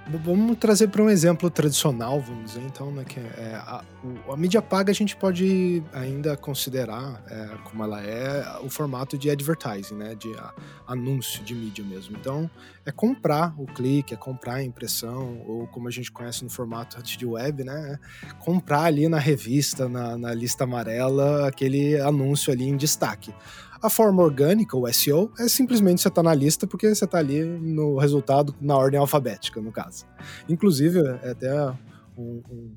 Vamos 0.06 0.58
trazer 0.58 0.88
para 0.88 1.02
um 1.02 1.08
exemplo 1.08 1.48
tradicional, 1.48 2.20
vamos 2.20 2.52
dizer, 2.52 2.62
então, 2.62 2.90
né, 2.90 3.04
que 3.04 3.18
é 3.18 3.54
a, 3.54 3.82
a, 4.28 4.36
mídia 4.36 4.60
paga 4.60 4.90
a 4.90 4.94
gente 4.94 5.16
pode 5.16 5.82
ainda 5.92 6.36
considerar, 6.36 7.22
é, 7.28 7.56
como 7.64 7.82
ela 7.82 8.02
é, 8.02 8.58
o 8.62 8.68
formato 8.68 9.16
de 9.16 9.30
advertising, 9.30 9.94
né, 9.94 10.14
de 10.14 10.32
a, 10.36 10.52
anúncio 10.86 11.42
de 11.42 11.54
mídia 11.54 11.84
mesmo. 11.84 12.16
Então, 12.16 12.50
é 12.84 12.92
comprar 12.92 13.54
o 13.58 13.66
clique, 13.66 14.14
é 14.14 14.16
comprar 14.16 14.54
a 14.54 14.62
impressão, 14.62 15.42
ou 15.46 15.66
como 15.68 15.88
a 15.88 15.90
gente 15.90 16.12
conhece 16.12 16.44
no 16.44 16.50
formato 16.50 17.02
de 17.02 17.26
web, 17.26 17.64
né, 17.64 17.98
é 17.98 18.34
comprar 18.44 18.82
ali 18.82 19.08
na 19.08 19.18
revista, 19.18 19.88
na, 19.88 20.18
na 20.18 20.34
lista 20.34 20.64
amarela, 20.64 21.48
aquele 21.48 22.00
anúncio 22.00 22.52
ali 22.52 22.68
em 22.68 22.76
destaque. 22.76 23.34
A 23.80 23.90
forma 23.90 24.22
orgânica, 24.22 24.76
o 24.76 24.90
SEO, 24.90 25.30
é 25.38 25.46
simplesmente 25.46 26.00
você 26.00 26.08
estar 26.08 26.22
tá 26.22 26.28
na 26.28 26.34
lista 26.34 26.66
porque 26.66 26.94
você 26.94 27.04
está 27.04 27.18
ali 27.18 27.44
no 27.44 27.98
resultado 27.98 28.54
na 28.58 28.74
ordem 28.76 28.98
alfabética, 28.98 29.60
no 29.60 29.70
caso. 29.70 30.06
Inclusive, 30.48 31.00
é 31.22 31.30
até 31.32 31.74
um, 32.16 32.42
um, 32.50 32.72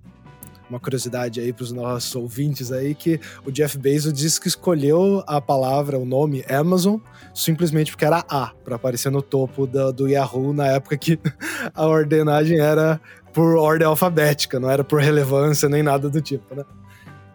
uma 0.69 0.79
curiosidade 0.79 1.39
aí 1.39 1.53
para 1.53 1.63
os 1.63 1.71
nossos 1.71 2.13
ouvintes 2.15 2.71
aí 2.71 2.93
que 2.93 3.19
o 3.45 3.51
Jeff 3.51 3.77
Bezos 3.77 4.13
disse 4.13 4.39
que 4.39 4.47
escolheu 4.47 5.23
a 5.27 5.39
palavra, 5.39 5.97
o 5.97 6.05
nome 6.05 6.43
Amazon, 6.49 6.97
simplesmente 7.33 7.91
porque 7.91 8.05
era 8.05 8.23
A, 8.29 8.51
para 8.63 8.75
aparecer 8.75 9.11
no 9.11 9.21
topo 9.21 9.65
do, 9.65 9.93
do 9.93 10.07
Yahoo 10.07 10.53
na 10.53 10.67
época 10.67 10.97
que 10.97 11.19
a 11.73 11.85
ordenagem 11.85 12.59
era 12.59 12.99
por 13.33 13.55
ordem 13.57 13.87
alfabética, 13.87 14.59
não 14.59 14.69
era 14.69 14.83
por 14.83 14.99
relevância 14.99 15.69
nem 15.69 15.83
nada 15.83 16.09
do 16.09 16.21
tipo, 16.21 16.55
né? 16.55 16.63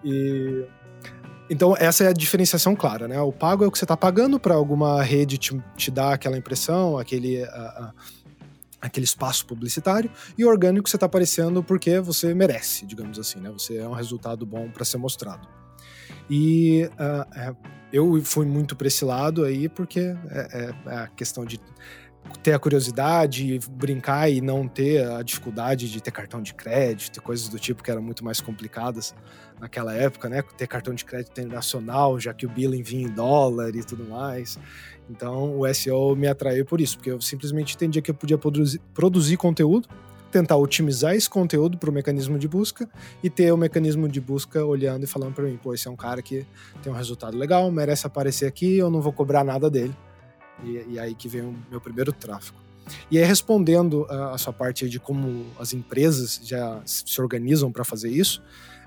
E 0.05 0.65
então, 1.53 1.75
essa 1.79 2.05
é 2.05 2.09
a 2.09 2.13
diferenciação 2.15 2.75
clara, 2.75 3.07
né? 3.07 3.21
O 3.21 3.31
pago 3.31 3.63
é 3.63 3.67
o 3.67 3.71
que 3.71 3.77
você 3.77 3.85
está 3.85 3.95
pagando 3.95 4.41
para 4.41 4.55
alguma 4.55 5.03
rede 5.03 5.37
te, 5.37 5.63
te 5.77 5.91
dar 5.91 6.15
aquela 6.15 6.39
impressão, 6.39 6.97
aquele, 6.97 7.45
aquele 8.83 9.05
espaço 9.05 9.47
publicitário, 9.47 10.11
e 10.37 10.45
orgânico 10.45 10.89
você 10.89 10.97
está 10.97 11.07
aparecendo 11.07 11.63
porque 11.63 12.01
você 12.01 12.35
merece, 12.35 12.85
digamos 12.85 13.19
assim, 13.19 13.39
né? 13.39 13.49
Você 13.51 13.79
é 13.79 13.89
um 13.89 13.93
resultado 13.93 14.45
bom 14.45 14.69
para 14.69 14.85
ser 14.85 14.99
mostrado. 14.99 15.49
E 16.29 16.91
uh, 16.95 17.57
eu 17.93 18.21
fui 18.25 18.45
muito 18.45 18.75
para 18.75 18.89
esse 18.89 19.05
lado 19.05 19.45
aí 19.45 19.69
porque 19.69 20.01
é, 20.01 20.49
é, 20.53 20.75
é 20.87 20.97
a 20.97 21.07
questão 21.09 21.45
de 21.45 21.61
ter 22.43 22.53
a 22.53 22.59
curiosidade, 22.59 23.59
brincar 23.71 24.29
e 24.29 24.41
não 24.41 24.67
ter 24.67 25.07
a 25.07 25.23
dificuldade 25.23 25.91
de 25.91 26.01
ter 26.01 26.11
cartão 26.11 26.43
de 26.43 26.55
crédito, 26.55 27.23
coisas 27.23 27.49
do 27.49 27.59
tipo 27.59 27.83
que 27.83 27.91
eram 27.91 28.03
muito 28.03 28.25
mais 28.25 28.41
complicadas 28.41 29.15
naquela 29.61 29.95
época, 29.95 30.29
né? 30.29 30.43
Ter 30.57 30.67
cartão 30.67 30.93
de 30.93 31.05
crédito 31.05 31.41
internacional, 31.41 32.19
já 32.19 32.35
que 32.35 32.45
o 32.45 32.49
billing 32.49 32.83
vinha 32.83 33.07
em 33.07 33.11
dólar 33.11 33.75
e 33.77 33.85
tudo 33.85 34.05
mais. 34.05 34.59
Então 35.09 35.59
o 35.59 35.75
SEO 35.75 36.17
me 36.17 36.27
atraiu 36.27 36.65
por 36.65 36.81
isso, 36.81 36.97
porque 36.97 37.11
eu 37.11 37.21
simplesmente 37.21 37.75
entendia 37.75 38.03
que 38.03 38.11
eu 38.11 38.15
podia 38.15 38.39
produzir, 38.39 38.81
produzir 38.93 39.37
conteúdo, 39.37 39.89
tentar 40.33 40.57
otimizar 40.57 41.15
esse 41.15 41.29
conteúdo 41.29 41.77
para 41.77 41.91
o 41.91 41.93
mecanismo 41.93 42.39
de 42.39 42.49
busca 42.49 42.89
e 43.23 43.29
ter 43.29 43.53
o 43.53 43.57
mecanismo 43.57 44.09
de 44.09 44.21
busca 44.21 44.65
olhando 44.65 45.05
e 45.05 45.07
falando 45.07 45.35
para 45.35 45.45
mim, 45.45 45.59
pô, 45.63 45.75
esse 45.75 45.87
é 45.87 45.91
um 45.91 45.97
cara 45.97 46.23
que 46.23 46.47
tem 46.83 46.91
um 46.91 46.97
resultado 46.97 47.37
legal, 47.37 47.71
merece 47.71 48.07
aparecer 48.07 48.47
aqui, 48.47 48.79
eu 48.79 48.91
não 48.91 49.01
vou 49.01 49.13
cobrar 49.13 49.45
nada 49.45 49.71
dele. 49.71 49.95
E, 50.65 50.95
e 50.95 50.99
aí 50.99 51.15
que 51.15 51.29
vem 51.29 51.43
o 51.43 51.55
meu 51.71 51.81
primeiro 51.81 52.13
tráfego. 52.13 52.59
E 53.11 53.19
aí, 53.19 53.25
respondendo 53.25 54.07
a, 54.09 54.35
a 54.35 54.39
sua 54.39 54.53
parte 54.53 54.89
de 54.89 54.99
como 54.99 55.47
as 55.59 55.73
empresas 55.73 56.41
já 56.43 56.81
se 56.85 57.21
organizam 57.21 57.71
para 57.71 57.85
fazer 57.85 58.11
isso, 58.11 58.43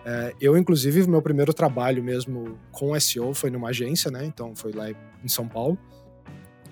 é, 0.06 0.34
eu, 0.40 0.56
inclusive, 0.56 1.08
meu 1.08 1.22
primeiro 1.22 1.54
trabalho 1.54 2.04
mesmo 2.04 2.60
com 2.72 2.98
SEO 3.00 3.34
foi 3.34 3.50
numa 3.50 3.70
agência, 3.70 4.12
né? 4.12 4.24
Então, 4.26 4.56
foi 4.56 4.72
lá 4.72 4.90
em 4.90 5.28
São 5.28 5.48
Paulo. 5.48 5.78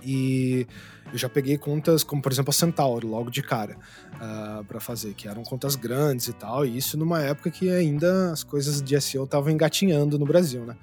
E 0.05 0.67
eu 1.11 1.17
já 1.17 1.29
peguei 1.29 1.57
contas 1.57 2.03
como, 2.03 2.21
por 2.21 2.31
exemplo, 2.31 2.49
a 2.49 2.53
Centauro, 2.53 3.07
logo 3.07 3.29
de 3.29 3.41
cara, 3.41 3.75
uh, 3.75 4.19
ah, 4.19 4.63
para 4.67 4.79
fazer, 4.79 5.13
que 5.13 5.27
eram 5.27 5.43
contas 5.43 5.75
grandes 5.75 6.27
e 6.27 6.33
tal. 6.33 6.65
E 6.65 6.77
isso 6.77 6.97
numa 6.97 7.21
época 7.21 7.49
que 7.49 7.69
ainda 7.69 8.31
as 8.31 8.43
coisas 8.43 8.81
de 8.81 8.99
SEO 8.99 9.23
estavam 9.23 9.51
engatinhando 9.51 10.19
no 10.19 10.25
Brasil, 10.25 10.65
né? 10.65 10.75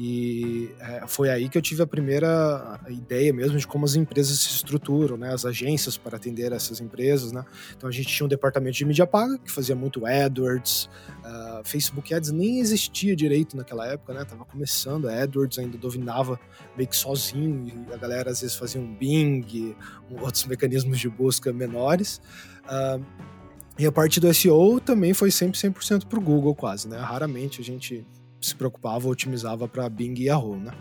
E 0.00 0.70
é, 0.78 1.08
foi 1.08 1.28
aí 1.28 1.48
que 1.48 1.58
eu 1.58 1.62
tive 1.62 1.82
a 1.82 1.86
primeira 1.86 2.78
ideia 2.88 3.32
mesmo 3.32 3.58
de 3.58 3.66
como 3.66 3.84
as 3.84 3.96
empresas 3.96 4.38
se 4.38 4.48
estruturam, 4.54 5.16
né? 5.16 5.34
As 5.34 5.44
agências 5.44 5.98
para 5.98 6.16
atender 6.16 6.52
essas 6.52 6.80
empresas, 6.80 7.32
né? 7.32 7.44
Então 7.76 7.88
a 7.88 7.92
gente 7.92 8.06
tinha 8.06 8.24
um 8.24 8.28
departamento 8.28 8.76
de 8.76 8.84
mídia 8.84 9.08
paga 9.08 9.36
que 9.38 9.50
fazia 9.50 9.74
muito 9.74 10.06
AdWords, 10.06 10.88
uh, 11.24 11.64
Facebook 11.64 12.14
Ads 12.14 12.30
nem 12.30 12.60
existia 12.60 13.16
direito 13.16 13.56
naquela 13.56 13.88
época, 13.88 14.14
né? 14.14 14.24
Tava 14.24 14.44
começando, 14.44 15.08
a 15.08 15.20
AdWords 15.20 15.58
ainda 15.58 15.76
dominava 15.76 16.38
meio 16.76 16.88
que 16.88 16.96
sozinho 16.96 17.66
e 17.66 17.92
a 17.92 17.96
galera 17.96 18.30
às 18.30 18.40
vezes 18.40 18.54
fazia 18.54 18.80
um 18.80 18.94
Bing, 18.94 19.74
outros 20.20 20.44
mecanismos 20.44 21.00
de 21.00 21.08
busca 21.08 21.52
menores. 21.52 22.20
Uh, 22.66 23.04
e 23.76 23.84
a 23.84 23.90
parte 23.90 24.20
do 24.20 24.32
SEO 24.32 24.78
também 24.78 25.12
foi 25.12 25.32
sempre 25.32 25.58
100% 25.58 26.06
para 26.06 26.20
o 26.20 26.22
Google 26.22 26.54
quase, 26.54 26.86
né? 26.86 26.98
Raramente 26.98 27.60
a 27.60 27.64
gente 27.64 28.06
se 28.40 28.54
preocupava, 28.54 29.08
otimizava 29.08 29.66
para 29.68 29.88
Bing 29.88 30.14
e 30.18 30.24
Yahoo, 30.24 30.56
né? 30.56 30.72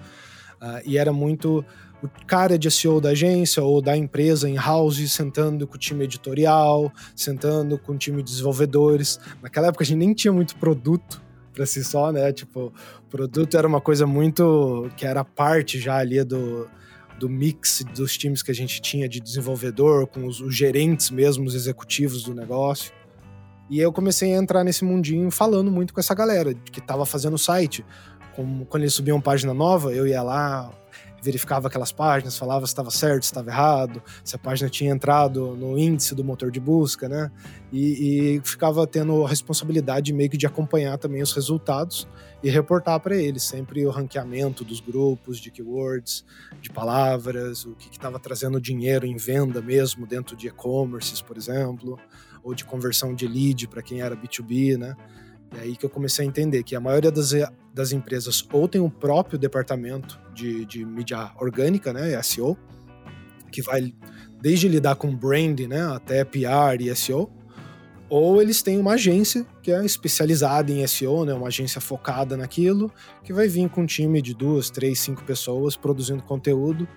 Uh, 0.61 0.81
e 0.85 0.97
era 0.97 1.13
muito 1.13 1.63
o 2.01 2.07
cara 2.25 2.57
de 2.57 2.69
SEO 2.69 3.01
da 3.01 3.09
agência 3.09 3.63
ou 3.63 3.81
da 3.81 3.95
empresa 3.97 4.49
em 4.49 4.55
house 4.55 5.11
sentando 5.11 5.67
com 5.67 5.75
o 5.75 5.79
time 5.79 6.03
editorial, 6.03 6.91
sentando 7.15 7.77
com 7.77 7.93
o 7.93 7.97
time 7.97 8.21
de 8.21 8.31
desenvolvedores. 8.31 9.19
Naquela 9.41 9.67
época 9.67 9.83
a 9.83 9.87
gente 9.87 9.97
nem 9.97 10.13
tinha 10.13 10.31
muito 10.31 10.55
produto 10.57 11.21
para 11.53 11.65
si 11.65 11.83
só, 11.83 12.11
né? 12.11 12.31
Tipo, 12.31 12.71
produto 13.09 13.57
era 13.57 13.67
uma 13.67 13.81
coisa 13.81 14.05
muito 14.05 14.89
que 14.95 15.05
era 15.05 15.23
parte 15.23 15.79
já 15.79 15.97
ali 15.97 16.23
do, 16.23 16.67
do 17.19 17.27
mix 17.27 17.83
dos 17.95 18.15
times 18.15 18.43
que 18.43 18.51
a 18.51 18.55
gente 18.55 18.79
tinha 18.79 19.09
de 19.09 19.19
desenvolvedor, 19.19 20.07
com 20.07 20.25
os, 20.27 20.39
os 20.39 20.55
gerentes 20.55 21.09
mesmo, 21.09 21.45
os 21.45 21.55
executivos 21.55 22.23
do 22.23 22.33
negócio. 22.33 22.91
E 23.69 23.79
eu 23.79 23.91
comecei 23.91 24.33
a 24.33 24.37
entrar 24.37 24.63
nesse 24.63 24.85
mundinho 24.85 25.29
falando 25.29 25.69
muito 25.69 25.93
com 25.93 25.99
essa 25.99 26.15
galera 26.15 26.53
que 26.53 26.79
estava 26.79 27.05
fazendo 27.05 27.33
o 27.33 27.39
site. 27.39 27.85
Como, 28.35 28.65
quando 28.65 28.83
eles 28.83 28.93
subiam 28.93 29.19
página 29.19 29.53
nova, 29.53 29.91
eu 29.91 30.07
ia 30.07 30.21
lá, 30.21 30.71
verificava 31.21 31.67
aquelas 31.67 31.91
páginas, 31.91 32.37
falava 32.37 32.65
se 32.65 32.71
estava 32.71 32.91
certo, 32.91 33.23
se 33.23 33.31
estava 33.31 33.49
errado, 33.49 34.01
se 34.23 34.35
a 34.35 34.39
página 34.39 34.69
tinha 34.69 34.91
entrado 34.91 35.55
no 35.55 35.77
índice 35.77 36.13
do 36.15 36.23
motor 36.23 36.51
de 36.51 36.59
busca, 36.59 37.09
né? 37.09 37.31
E, 37.71 38.35
e 38.37 38.41
ficava 38.43 38.85
tendo 38.87 39.25
a 39.25 39.27
responsabilidade 39.27 40.13
meio 40.13 40.29
que 40.29 40.37
de 40.37 40.45
acompanhar 40.45 40.97
também 40.97 41.21
os 41.21 41.33
resultados 41.33 42.07
e 42.43 42.49
reportar 42.49 42.99
para 42.99 43.15
eles 43.15 43.43
sempre 43.43 43.85
o 43.85 43.89
ranqueamento 43.89 44.63
dos 44.63 44.79
grupos, 44.79 45.39
de 45.39 45.49
keywords, 45.51 46.23
de 46.61 46.69
palavras, 46.69 47.65
o 47.65 47.71
que 47.71 47.89
estava 47.89 48.19
trazendo 48.19 48.61
dinheiro 48.61 49.05
em 49.05 49.17
venda 49.17 49.61
mesmo 49.61 50.05
dentro 50.05 50.35
de 50.35 50.47
e-commerces, 50.47 51.21
por 51.21 51.35
exemplo 51.35 51.99
ou 52.47 52.55
de 52.55 52.63
conversão 52.63 53.13
de 53.13 53.27
lead 53.27 53.67
para 53.67 53.81
quem 53.81 53.99
era 53.99 54.15
B2B, 54.15 54.77
né? 54.77 54.95
E 55.53 55.59
aí 55.59 55.75
que 55.75 55.85
eu 55.85 55.89
comecei 55.89 56.23
a 56.25 56.27
entender 56.27 56.63
que 56.63 56.75
a 56.75 56.79
maioria 56.79 57.11
das, 57.11 57.31
das 57.73 57.91
empresas 57.91 58.45
ou 58.53 58.69
tem 58.69 58.79
um 58.79 58.89
próprio 58.89 59.37
departamento 59.37 60.17
de, 60.33 60.65
de 60.65 60.85
mídia 60.85 61.31
orgânica, 61.39 61.91
né, 61.91 62.21
SEO, 62.23 62.57
que 63.51 63.61
vai 63.61 63.93
desde 64.41 64.69
lidar 64.69 64.95
com 64.95 65.13
brand, 65.13 65.59
né, 65.61 65.81
até 65.93 66.23
PR 66.23 66.79
e 66.79 66.95
SEO, 66.95 67.29
ou 68.09 68.41
eles 68.41 68.61
têm 68.61 68.77
uma 68.77 68.93
agência 68.93 69.45
que 69.61 69.71
é 69.71 69.85
especializada 69.85 70.71
em 70.71 70.85
SEO, 70.87 71.25
né, 71.25 71.33
uma 71.33 71.47
agência 71.47 71.81
focada 71.81 72.37
naquilo, 72.37 72.89
que 73.23 73.33
vai 73.33 73.47
vir 73.49 73.69
com 73.69 73.81
um 73.81 73.85
time 73.85 74.21
de 74.21 74.33
duas, 74.33 74.69
três, 74.69 74.99
cinco 74.99 75.23
pessoas 75.25 75.75
produzindo 75.75 76.23
conteúdo, 76.23 76.87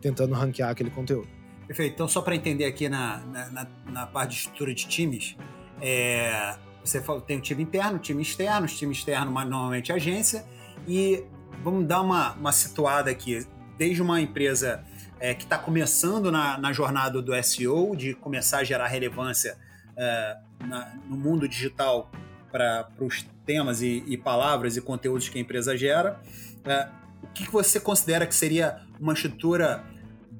tentando 0.00 0.34
ranquear 0.34 0.70
aquele 0.70 0.90
conteúdo. 0.90 1.39
Perfeito. 1.70 1.94
Então, 1.94 2.08
só 2.08 2.20
para 2.20 2.34
entender 2.34 2.64
aqui 2.64 2.88
na, 2.88 3.18
na, 3.18 3.66
na, 3.86 4.04
parte 4.04 4.30
de 4.30 4.36
estrutura 4.38 4.74
de 4.74 4.88
times, 4.88 5.36
é, 5.80 6.56
você 6.84 7.00
falou, 7.00 7.20
tem 7.22 7.38
o 7.38 7.40
time 7.40 7.62
interno, 7.62 7.94
o 7.94 8.00
time 8.00 8.20
externo, 8.20 8.66
o 8.66 8.68
time 8.68 8.92
externo 8.92 9.30
normalmente 9.30 9.92
agência, 9.92 10.44
e 10.88 11.22
vamos 11.62 11.86
dar 11.86 12.00
uma, 12.00 12.32
uma 12.32 12.50
situada 12.50 13.08
aqui, 13.08 13.46
desde 13.78 14.02
uma 14.02 14.20
empresa 14.20 14.84
é, 15.20 15.32
que 15.32 15.44
está 15.44 15.56
começando 15.58 16.32
na, 16.32 16.58
na, 16.58 16.72
jornada 16.72 17.22
do 17.22 17.40
SEO, 17.40 17.94
de 17.94 18.14
começar 18.14 18.58
a 18.58 18.64
gerar 18.64 18.88
relevância 18.88 19.56
é, 19.96 20.38
na, 20.66 20.92
no 21.08 21.16
mundo 21.16 21.48
digital 21.48 22.10
para 22.50 22.90
os 22.98 23.24
temas 23.46 23.80
e, 23.80 24.02
e, 24.08 24.16
palavras 24.16 24.76
e 24.76 24.80
conteúdos 24.80 25.28
que 25.28 25.38
a 25.38 25.40
empresa 25.40 25.76
gera, 25.76 26.20
é, 26.64 26.88
o 27.22 27.28
que, 27.28 27.46
que 27.46 27.52
você 27.52 27.78
considera 27.78 28.26
que 28.26 28.34
seria 28.34 28.80
uma 28.98 29.12
estrutura 29.12 29.84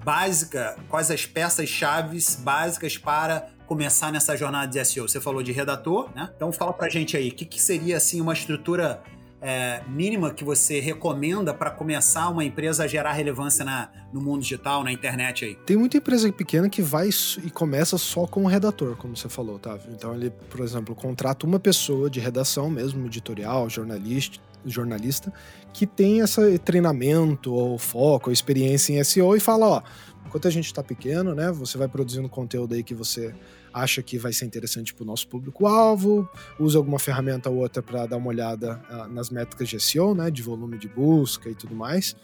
básica, 0.05 0.77
quais 0.89 1.11
as 1.11 1.27
peças 1.27 1.69
chaves 1.69 2.37
básicas 2.37 2.97
para 2.97 3.49
começar 3.67 4.11
nessa 4.11 4.37
jornada 4.37 4.67
de 4.67 4.85
SEO? 4.85 5.09
Você 5.09 5.21
falou 5.21 5.43
de 5.43 5.53
redator, 5.53 6.09
né? 6.15 6.31
Então 6.35 6.53
fala 6.53 6.73
pra 6.73 6.89
gente 6.89 7.17
aí, 7.17 7.29
o 7.29 7.33
que, 7.33 7.45
que 7.45 7.61
seria 7.61 7.97
assim 7.97 8.21
uma 8.21 8.33
estrutura 8.33 9.03
é, 9.41 9.83
mínima 9.89 10.33
que 10.33 10.45
você 10.45 10.81
recomenda 10.81 11.55
para 11.55 11.71
começar 11.71 12.29
uma 12.29 12.45
empresa 12.45 12.85
a 12.85 12.87
gerar 12.87 13.13
relevância 13.13 13.65
na, 13.65 13.89
no 14.13 14.21
mundo 14.21 14.43
digital, 14.43 14.85
na 14.85 14.93
internet 14.93 15.45
aí? 15.45 15.55
Tem 15.55 15.77
muita 15.77 15.97
empresa 15.97 16.31
pequena 16.33 16.69
que 16.69 16.83
vai 16.83 17.09
e 17.43 17.51
começa 17.51 17.97
só 17.97 18.27
com 18.27 18.45
o 18.45 18.47
redator, 18.47 18.97
como 18.97 19.17
você 19.17 19.29
falou, 19.29 19.59
tá? 19.59 19.79
Então 19.89 20.15
ele, 20.15 20.31
por 20.31 20.61
exemplo, 20.61 20.95
contrata 20.95 21.47
uma 21.47 21.59
pessoa 21.59 22.11
de 22.11 22.21
redação 22.21 22.69
mesmo, 22.69 23.07
editorial, 23.07 23.69
jornalista, 23.71 24.39
jornalista 24.65 25.33
que 25.73 25.87
tem 25.87 26.21
esse 26.21 26.59
treinamento 26.59 27.53
ou 27.53 27.79
foco 27.79 28.31
ou 28.31 28.33
experiência 28.33 28.93
em 28.93 29.03
SEO 29.05 29.37
e 29.37 29.41
fala, 29.41 29.67
ó, 29.67 29.83
enquanto 30.27 30.49
a 30.49 30.51
gente 30.51 30.67
está 30.67 30.83
pequeno, 30.83 31.35
né, 31.35 31.51
você 31.51 31.79
vai 31.79 31.89
produzindo 31.89 32.29
conteúdo 32.29 32.75
aí 32.75 32.83
que 32.83 32.95
você 32.95 33.35
acha 33.73 34.03
que 34.03 34.19
vai 34.19 34.33
ser 34.33 34.47
interessante 34.47 34.93
para 34.93 35.05
o 35.05 35.07
nosso 35.07 35.29
público-alvo, 35.29 36.29
usa 36.59 36.79
alguma 36.79 36.99
ferramenta 36.99 37.49
ou 37.49 37.59
outra 37.59 37.83
para 37.83 38.07
dar 38.07 38.17
uma 38.17 38.29
olhada 38.29 38.81
uh, 38.91 39.13
nas 39.13 39.31
métricas 39.31 39.69
de 39.69 39.79
SEO, 39.81 40.15
né, 40.15 40.31
de 40.31 40.43
volume 40.43 40.79
de 40.79 40.89
busca 40.89 41.49
e 41.49 41.55
tudo 41.55 41.75
mais, 41.75 42.17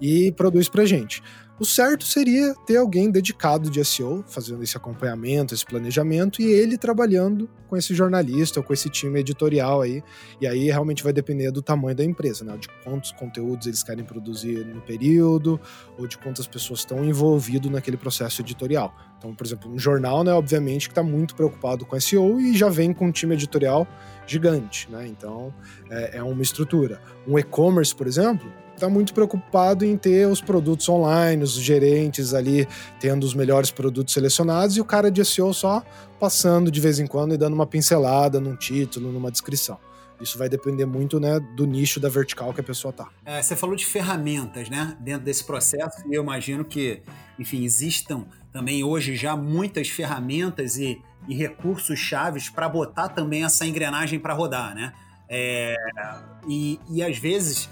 e 0.00 0.32
produz 0.32 0.68
para 0.68 0.84
gente. 0.84 1.22
O 1.58 1.64
certo 1.64 2.04
seria 2.04 2.54
ter 2.66 2.76
alguém 2.76 3.10
dedicado 3.10 3.70
de 3.70 3.82
SEO, 3.82 4.22
fazendo 4.28 4.62
esse 4.62 4.76
acompanhamento, 4.76 5.54
esse 5.54 5.64
planejamento, 5.64 6.42
e 6.42 6.44
ele 6.44 6.76
trabalhando 6.76 7.48
com 7.66 7.74
esse 7.78 7.94
jornalista 7.94 8.60
ou 8.60 8.64
com 8.64 8.74
esse 8.74 8.90
time 8.90 9.20
editorial 9.20 9.80
aí. 9.80 10.02
E 10.38 10.46
aí 10.46 10.66
realmente 10.66 11.02
vai 11.02 11.14
depender 11.14 11.50
do 11.50 11.62
tamanho 11.62 11.96
da 11.96 12.04
empresa, 12.04 12.44
né? 12.44 12.58
De 12.58 12.68
quantos 12.84 13.10
conteúdos 13.12 13.66
eles 13.66 13.82
querem 13.82 14.04
produzir 14.04 14.66
no 14.66 14.82
período, 14.82 15.58
ou 15.96 16.06
de 16.06 16.18
quantas 16.18 16.46
pessoas 16.46 16.80
estão 16.80 17.02
envolvidas 17.02 17.72
naquele 17.72 17.96
processo 17.96 18.42
editorial. 18.42 18.94
Então, 19.16 19.34
por 19.34 19.46
exemplo, 19.46 19.72
um 19.72 19.78
jornal, 19.78 20.22
né, 20.22 20.34
obviamente, 20.34 20.88
que 20.88 20.92
está 20.92 21.02
muito 21.02 21.34
preocupado 21.34 21.86
com 21.86 21.98
SEO 21.98 22.38
e 22.38 22.54
já 22.54 22.68
vem 22.68 22.92
com 22.92 23.06
um 23.06 23.10
time 23.10 23.34
editorial 23.34 23.88
gigante, 24.26 24.90
né? 24.90 25.06
Então, 25.06 25.54
é, 25.88 26.18
é 26.18 26.22
uma 26.22 26.42
estrutura. 26.42 27.00
Um 27.26 27.38
e-commerce, 27.38 27.96
por 27.96 28.06
exemplo, 28.06 28.46
está 28.76 28.88
muito 28.88 29.12
preocupado 29.12 29.84
em 29.84 29.96
ter 29.96 30.26
os 30.28 30.40
produtos 30.40 30.88
online, 30.88 31.42
os 31.42 31.52
gerentes 31.52 32.32
ali 32.32 32.68
tendo 33.00 33.24
os 33.24 33.34
melhores 33.34 33.70
produtos 33.70 34.14
selecionados 34.14 34.76
e 34.76 34.80
o 34.80 34.84
cara 34.84 35.10
de 35.10 35.24
SEO 35.24 35.52
só 35.52 35.82
passando 36.20 36.70
de 36.70 36.80
vez 36.80 36.98
em 36.98 37.06
quando 37.06 37.34
e 37.34 37.36
dando 37.36 37.54
uma 37.54 37.66
pincelada 37.66 38.40
num 38.40 38.56
título, 38.56 39.10
numa 39.10 39.30
descrição. 39.30 39.78
Isso 40.20 40.38
vai 40.38 40.48
depender 40.48 40.86
muito 40.86 41.20
né, 41.20 41.38
do 41.54 41.66
nicho 41.66 42.00
da 42.00 42.08
vertical 42.08 42.52
que 42.54 42.60
a 42.60 42.64
pessoa 42.64 42.90
está. 42.90 43.08
É, 43.24 43.42
você 43.42 43.54
falou 43.54 43.76
de 43.76 43.84
ferramentas 43.84 44.70
né, 44.70 44.96
dentro 45.00 45.24
desse 45.24 45.44
processo 45.44 46.02
e 46.10 46.14
eu 46.14 46.22
imagino 46.22 46.64
que, 46.64 47.02
enfim, 47.38 47.64
existam 47.64 48.24
também 48.50 48.82
hoje 48.82 49.14
já 49.14 49.36
muitas 49.36 49.88
ferramentas 49.88 50.78
e, 50.78 50.98
e 51.28 51.34
recursos 51.34 51.98
chaves 51.98 52.48
para 52.48 52.68
botar 52.68 53.10
também 53.10 53.44
essa 53.44 53.66
engrenagem 53.66 54.18
para 54.18 54.32
rodar, 54.32 54.74
né? 54.74 54.92
É, 55.28 55.74
e, 56.48 56.80
e 56.88 57.02
às 57.02 57.18
vezes 57.18 57.68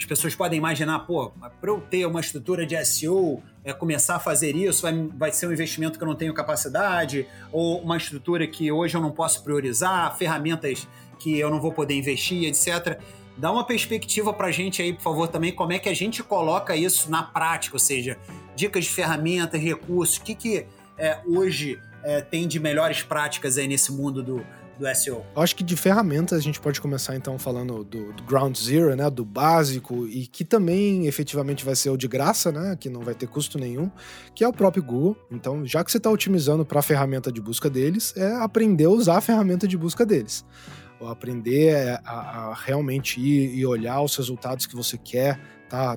as 0.00 0.06
pessoas 0.06 0.34
podem 0.34 0.56
imaginar, 0.56 1.00
pô, 1.00 1.30
para 1.60 1.70
eu 1.70 1.78
ter 1.78 2.06
uma 2.06 2.20
estrutura 2.20 2.64
de 2.64 2.82
SEO, 2.86 3.42
é, 3.62 3.70
começar 3.70 4.16
a 4.16 4.18
fazer 4.18 4.56
isso, 4.56 4.80
vai, 4.80 4.94
vai 5.14 5.30
ser 5.30 5.46
um 5.46 5.52
investimento 5.52 5.98
que 5.98 6.02
eu 6.02 6.08
não 6.08 6.14
tenho 6.14 6.32
capacidade, 6.32 7.26
ou 7.52 7.82
uma 7.82 7.98
estrutura 7.98 8.46
que 8.46 8.72
hoje 8.72 8.96
eu 8.96 9.00
não 9.02 9.10
posso 9.10 9.44
priorizar, 9.44 10.16
ferramentas 10.16 10.88
que 11.18 11.38
eu 11.38 11.50
não 11.50 11.60
vou 11.60 11.70
poder 11.70 11.94
investir, 11.94 12.44
etc. 12.44 12.98
Dá 13.36 13.52
uma 13.52 13.62
perspectiva 13.62 14.32
para 14.32 14.46
a 14.46 14.50
gente 14.50 14.80
aí, 14.80 14.94
por 14.94 15.02
favor, 15.02 15.28
também, 15.28 15.52
como 15.52 15.74
é 15.74 15.78
que 15.78 15.90
a 15.90 15.94
gente 15.94 16.22
coloca 16.22 16.74
isso 16.74 17.10
na 17.10 17.22
prática, 17.22 17.76
ou 17.76 17.80
seja, 17.80 18.16
dicas 18.56 18.86
de 18.86 18.90
ferramentas, 18.90 19.60
recursos, 19.60 20.16
o 20.16 20.22
que, 20.22 20.34
que 20.34 20.66
é, 20.96 21.18
hoje 21.26 21.78
é, 22.02 22.22
tem 22.22 22.48
de 22.48 22.58
melhores 22.58 23.02
práticas 23.02 23.58
aí 23.58 23.68
nesse 23.68 23.92
mundo 23.92 24.22
do, 24.22 24.46
do 24.80 24.94
SEO? 24.94 25.24
Eu 25.36 25.42
acho 25.42 25.54
que 25.54 25.62
de 25.62 25.76
ferramentas 25.76 26.38
a 26.38 26.42
gente 26.42 26.58
pode 26.58 26.80
começar 26.80 27.14
então 27.14 27.38
falando 27.38 27.84
do, 27.84 28.12
do, 28.12 28.22
ground 28.24 28.56
zero, 28.56 28.96
né, 28.96 29.08
do 29.10 29.24
básico 29.24 30.06
e 30.06 30.26
que 30.26 30.44
também 30.44 31.06
efetivamente 31.06 31.64
vai 31.64 31.76
ser 31.76 31.90
o 31.90 31.96
de 31.96 32.08
graça, 32.08 32.50
né, 32.50 32.76
que 32.78 32.88
não 32.88 33.02
vai 33.02 33.14
ter 33.14 33.28
custo 33.28 33.58
nenhum, 33.58 33.90
que 34.34 34.42
é 34.42 34.48
o 34.48 34.52
próprio 34.52 34.82
Google. 34.82 35.16
Então, 35.30 35.64
já 35.64 35.84
que 35.84 35.90
você 35.92 35.98
está 35.98 36.10
otimizando 36.10 36.64
para 36.64 36.80
a 36.80 36.82
ferramenta 36.82 37.30
de 37.30 37.40
busca 37.40 37.68
deles, 37.68 38.14
é 38.16 38.32
aprender 38.36 38.86
a 38.86 38.90
usar 38.90 39.18
a 39.18 39.20
ferramenta 39.20 39.68
de 39.68 39.76
busca 39.76 40.04
deles. 40.06 40.44
Aprender 41.08 42.00
a, 42.04 42.50
a 42.50 42.54
realmente 42.54 43.20
ir 43.20 43.54
e 43.54 43.64
olhar 43.64 44.02
os 44.02 44.16
resultados 44.16 44.66
que 44.66 44.76
você 44.76 44.98
quer 44.98 45.40
tá 45.70 45.96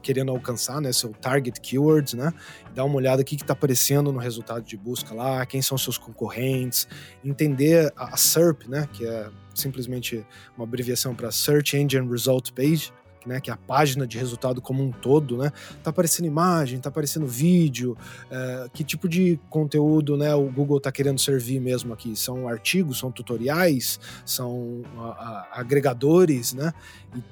querendo 0.00 0.30
alcançar, 0.30 0.80
né, 0.80 0.90
seu 0.92 1.10
target 1.10 1.60
keywords, 1.60 2.14
né, 2.14 2.32
dar 2.74 2.84
uma 2.84 2.96
olhada 2.96 3.20
o 3.20 3.24
que 3.24 3.34
está 3.34 3.52
aparecendo 3.52 4.10
no 4.10 4.18
resultado 4.18 4.64
de 4.64 4.78
busca 4.78 5.14
lá, 5.14 5.44
quem 5.44 5.60
são 5.60 5.76
seus 5.76 5.98
concorrentes, 5.98 6.88
entender 7.22 7.92
a 7.94 8.16
SERP, 8.16 8.66
né, 8.66 8.88
que 8.90 9.06
é 9.06 9.28
simplesmente 9.54 10.26
uma 10.56 10.64
abreviação 10.64 11.14
para 11.14 11.30
Search 11.30 11.76
Engine 11.76 12.08
Result 12.10 12.50
Page, 12.52 12.92
né, 13.26 13.40
que 13.40 13.50
é 13.50 13.52
a 13.52 13.56
página 13.56 14.06
de 14.06 14.18
resultado 14.18 14.60
como 14.60 14.82
um 14.82 14.90
todo, 14.90 15.36
né? 15.36 15.52
Tá 15.82 15.90
aparecendo 15.90 16.26
imagem, 16.26 16.80
tá 16.80 16.88
aparecendo 16.88 17.26
vídeo, 17.26 17.96
é, 18.30 18.68
que 18.72 18.84
tipo 18.84 19.08
de 19.08 19.38
conteúdo, 19.48 20.16
né, 20.16 20.34
o 20.34 20.50
Google 20.50 20.78
está 20.78 20.90
querendo 20.90 21.20
servir 21.20 21.60
mesmo 21.60 21.92
aqui? 21.92 22.16
São 22.16 22.48
artigos, 22.48 22.98
são 22.98 23.10
tutoriais, 23.10 24.00
são 24.24 24.82
a, 24.96 25.02
a, 25.02 25.60
agregadores, 25.60 26.52
né? 26.52 26.72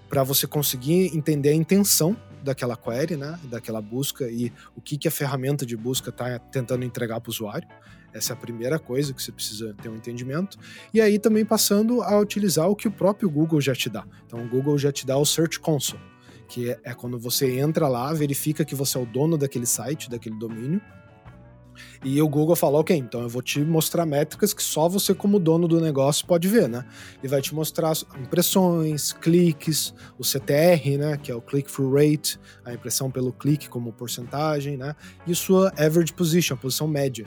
Para 0.09 0.23
você 0.23 0.47
conseguir 0.47 1.17
entender 1.17 1.51
a 1.51 1.55
intenção 1.55 2.17
daquela 2.43 2.77
query, 2.77 3.17
né, 3.17 3.39
daquela 3.45 3.81
busca 3.81 4.29
e 4.29 4.53
o 4.77 4.81
que, 4.81 4.97
que 4.97 5.09
a 5.09 5.11
ferramenta 5.11 5.65
de 5.65 5.77
busca 5.77 6.11
está 6.11 6.39
tentando 6.39 6.85
entregar 6.85 7.21
para 7.21 7.31
o 7.31 7.33
usuário. 7.33 7.69
Essa 8.13 8.33
é 8.33 8.35
a 8.35 8.37
primeira 8.37 8.79
coisa 8.79 9.13
que 9.13 9.23
você 9.23 9.31
precisa 9.31 9.75
ter 9.83 9.89
um 9.89 9.97
entendimento. 9.97 10.59
E 10.93 11.01
aí 11.01 11.19
também 11.19 11.45
passando 11.45 12.03
a 12.03 12.19
utilizar 12.19 12.69
o 12.69 12.75
que 12.75 12.89
o 12.89 12.91
próprio 12.91 13.29
Google 13.29 13.61
já 13.61 13.75
te 13.75 13.91
dá. 13.91 14.05
Então 14.27 14.43
o 14.43 14.49
Google 14.49 14.79
já 14.79 14.91
te 14.91 15.07
dá 15.07 15.17
o 15.17 15.25
Search 15.25 15.61
Console, 15.61 16.03
que 16.49 16.71
é, 16.71 16.95
quando 16.95 17.19
você 17.19 17.59
entra 17.59 17.87
lá, 17.87 18.13
verifica 18.13 18.65
que 18.65 18.75
você 18.75 18.97
é 18.97 19.01
o 19.01 19.07
dono 19.07 19.37
daquele 19.37 19.67
site, 19.67 20.09
daquele 20.09 20.37
domínio, 20.39 20.81
e 22.05 22.21
o 22.21 22.29
Google 22.29 22.57
fala, 22.57 22.79
ok, 22.79 22.97
então 22.97 23.23
eu 23.23 23.29
vou 23.29 23.43
te 23.43 23.61
mostrar 23.61 24.07
métricas 24.07 24.53
que 24.55 24.63
só 24.63 24.89
você, 24.89 25.15
como 25.15 25.39
dono 25.39 25.67
do 25.67 25.81
negócio, 25.81 26.27
pode 26.27 26.49
ver, 26.49 26.69
né? 26.69 26.85
Ele 27.19 27.29
vai 27.29 27.41
te 27.41 27.55
mostrar 27.55 27.93
impressões, 28.21 29.13
cliques, 29.13 29.95
o 30.19 30.25
CTR, 30.25 30.99
né? 30.99 31.17
Que 31.17 31.31
é 31.31 31.35
o 31.35 31.41
click-through 31.41 31.95
rate, 31.95 32.39
a 32.65 32.73
impressão 32.73 33.11
pelo 33.11 33.33
clique 33.33 33.69
como 33.69 33.93
porcentagem, 33.93 34.77
né? 34.77 34.95
E 35.27 35.35
sua 35.35 35.73
average 35.77 36.13
position, 36.13 36.55
a 36.55 36.57
posição 36.57 36.87
média. 36.87 37.27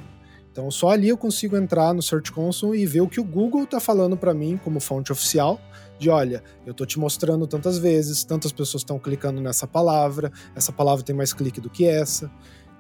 Então, 0.52 0.70
só 0.70 0.90
ali 0.90 1.08
eu 1.08 1.18
consigo 1.18 1.56
entrar 1.56 1.94
no 1.94 2.02
Search 2.02 2.30
Console 2.32 2.78
e 2.78 2.86
ver 2.86 3.00
o 3.00 3.08
que 3.08 3.22
o 3.22 3.24
Google 3.24 3.64
está 3.64 3.80
falando 3.80 4.18
para 4.18 4.34
mim 4.34 4.60
como 4.62 4.82
fonte 4.82 5.10
oficial, 5.10 5.58
de 5.98 6.10
olha, 6.10 6.44
eu 6.66 6.72
estou 6.72 6.86
te 6.86 7.00
mostrando 7.00 7.48
tantas 7.48 7.78
vezes, 7.78 8.24
tantas 8.26 8.52
pessoas 8.52 8.82
estão 8.82 9.00
clicando 9.00 9.40
nessa 9.40 9.66
palavra, 9.66 10.32
essa 10.54 10.72
palavra 10.72 11.06
tem 11.06 11.16
mais 11.16 11.32
clique 11.32 11.62
do 11.62 11.70
que 11.70 11.86
essa. 11.86 12.30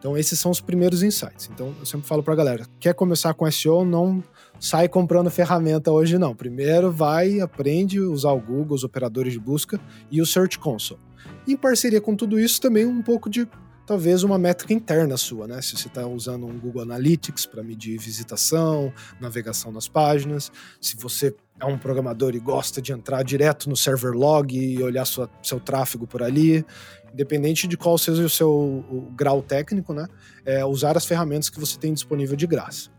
Então, 0.02 0.18
esses 0.18 0.40
são 0.40 0.50
os 0.50 0.60
primeiros 0.60 1.04
insights. 1.04 1.48
Então, 1.54 1.76
eu 1.80 1.86
sempre 1.86 2.08
falo 2.08 2.24
para 2.24 2.34
a 2.34 2.36
galera: 2.36 2.66
quer 2.80 2.96
começar 2.96 3.36
com 3.36 3.50
SEO, 3.52 3.86
não 3.86 4.24
sai 4.60 4.90
comprando 4.90 5.30
ferramenta 5.30 5.92
hoje, 5.92 6.18
não. 6.18 6.36
Primeiro, 6.36 6.92
vai, 6.92 7.40
aprende 7.40 8.00
a 8.00 8.10
usar 8.10 8.32
o 8.32 8.42
Google, 8.42 8.76
os 8.76 8.84
operadores 8.84 9.32
de 9.32 9.40
busca 9.40 9.80
e 10.10 10.20
o 10.20 10.26
Search 10.26 10.58
Console. 10.58 11.00
em 11.48 11.56
parceria 11.56 12.02
com 12.02 12.16
tudo 12.16 12.40
isso, 12.40 12.60
também 12.60 12.84
um 12.84 13.04
pouco 13.04 13.30
de 13.30 13.48
talvez 13.86 14.24
uma 14.24 14.38
métrica 14.38 14.74
interna 14.74 15.18
sua, 15.18 15.48
né? 15.48 15.62
Se 15.62 15.78
você 15.78 15.88
está 15.88 16.06
usando 16.08 16.46
um 16.46 16.58
Google 16.60 16.82
Analytics 16.82 17.46
para 17.46 17.64
medir 17.64 17.98
visitação, 17.98 18.94
navegação 19.20 19.72
nas 19.72 19.88
páginas, 19.88 20.52
se 20.80 20.96
você 20.98 21.36
é 21.60 21.66
um 21.66 21.78
programador 21.78 22.34
e 22.36 22.40
gosta 22.40 22.82
de 22.82 22.92
entrar 22.92 23.24
direto 23.24 23.70
no 23.70 23.76
server 23.76 24.14
log 24.14 24.58
e 24.58 24.82
olhar 24.82 25.06
sua, 25.06 25.30
seu 25.44 25.60
tráfego 25.60 26.08
por 26.08 26.24
ali, 26.24 26.66
independente 27.14 27.68
de 27.68 27.78
qual 27.78 27.98
seja 27.98 28.24
o 28.24 28.30
seu 28.30 28.50
o 28.50 29.12
grau 29.16 29.42
técnico, 29.42 29.94
né? 29.94 30.08
É 30.46 30.66
usar 30.66 30.98
as 30.98 31.06
ferramentas 31.06 31.50
que 31.50 31.60
você 31.60 31.78
tem 31.78 31.94
disponível 31.94 32.36
de 32.36 32.48
graça. 32.48 32.90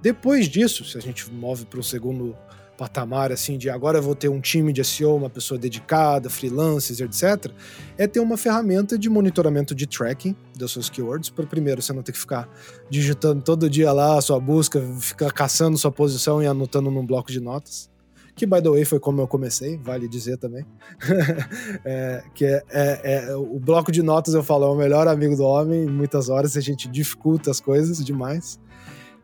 Depois 0.00 0.48
disso, 0.48 0.84
se 0.84 0.96
a 0.96 1.00
gente 1.00 1.30
move 1.32 1.66
para 1.66 1.80
o 1.80 1.82
segundo 1.82 2.36
patamar 2.78 3.32
assim 3.32 3.58
de 3.58 3.68
agora 3.68 3.98
eu 3.98 4.02
vou 4.02 4.14
ter 4.14 4.28
um 4.28 4.40
time 4.40 4.72
de 4.72 4.84
SEO, 4.84 5.16
uma 5.16 5.28
pessoa 5.28 5.58
dedicada, 5.58 6.30
freelancers, 6.30 7.00
etc, 7.00 7.52
é 7.98 8.06
ter 8.06 8.20
uma 8.20 8.36
ferramenta 8.36 8.96
de 8.96 9.10
monitoramento 9.10 9.74
de 9.74 9.84
tracking 9.84 10.34
das 10.56 10.70
suas 10.70 10.88
keywords. 10.88 11.28
Para 11.28 11.44
primeiro 11.44 11.82
você 11.82 11.92
não 11.92 12.02
ter 12.02 12.12
que 12.12 12.18
ficar 12.18 12.48
digitando 12.88 13.42
todo 13.42 13.68
dia 13.68 13.92
lá 13.92 14.16
a 14.16 14.20
sua 14.20 14.38
busca, 14.38 14.80
ficar 15.00 15.32
caçando 15.32 15.76
sua 15.76 15.90
posição 15.90 16.40
e 16.40 16.46
anotando 16.46 16.88
num 16.88 17.04
bloco 17.04 17.32
de 17.32 17.40
notas. 17.40 17.90
Que, 18.36 18.46
by 18.46 18.62
the 18.62 18.70
way, 18.70 18.84
foi 18.84 19.00
como 19.00 19.20
eu 19.20 19.26
comecei, 19.26 19.76
vale 19.76 20.06
dizer 20.06 20.36
também. 20.36 20.64
é, 21.84 22.22
que 22.32 22.44
é, 22.44 22.62
é, 22.70 23.00
é, 23.02 23.36
o 23.36 23.58
bloco 23.58 23.90
de 23.90 24.00
notas, 24.00 24.32
eu 24.32 24.44
falo, 24.44 24.64
é 24.64 24.68
o 24.68 24.76
melhor 24.76 25.08
amigo 25.08 25.34
do 25.34 25.42
homem. 25.42 25.82
Em 25.82 25.90
muitas 25.90 26.28
horas 26.28 26.56
a 26.56 26.60
gente 26.60 26.86
dificulta 26.86 27.50
as 27.50 27.58
coisas 27.58 28.04
demais 28.04 28.60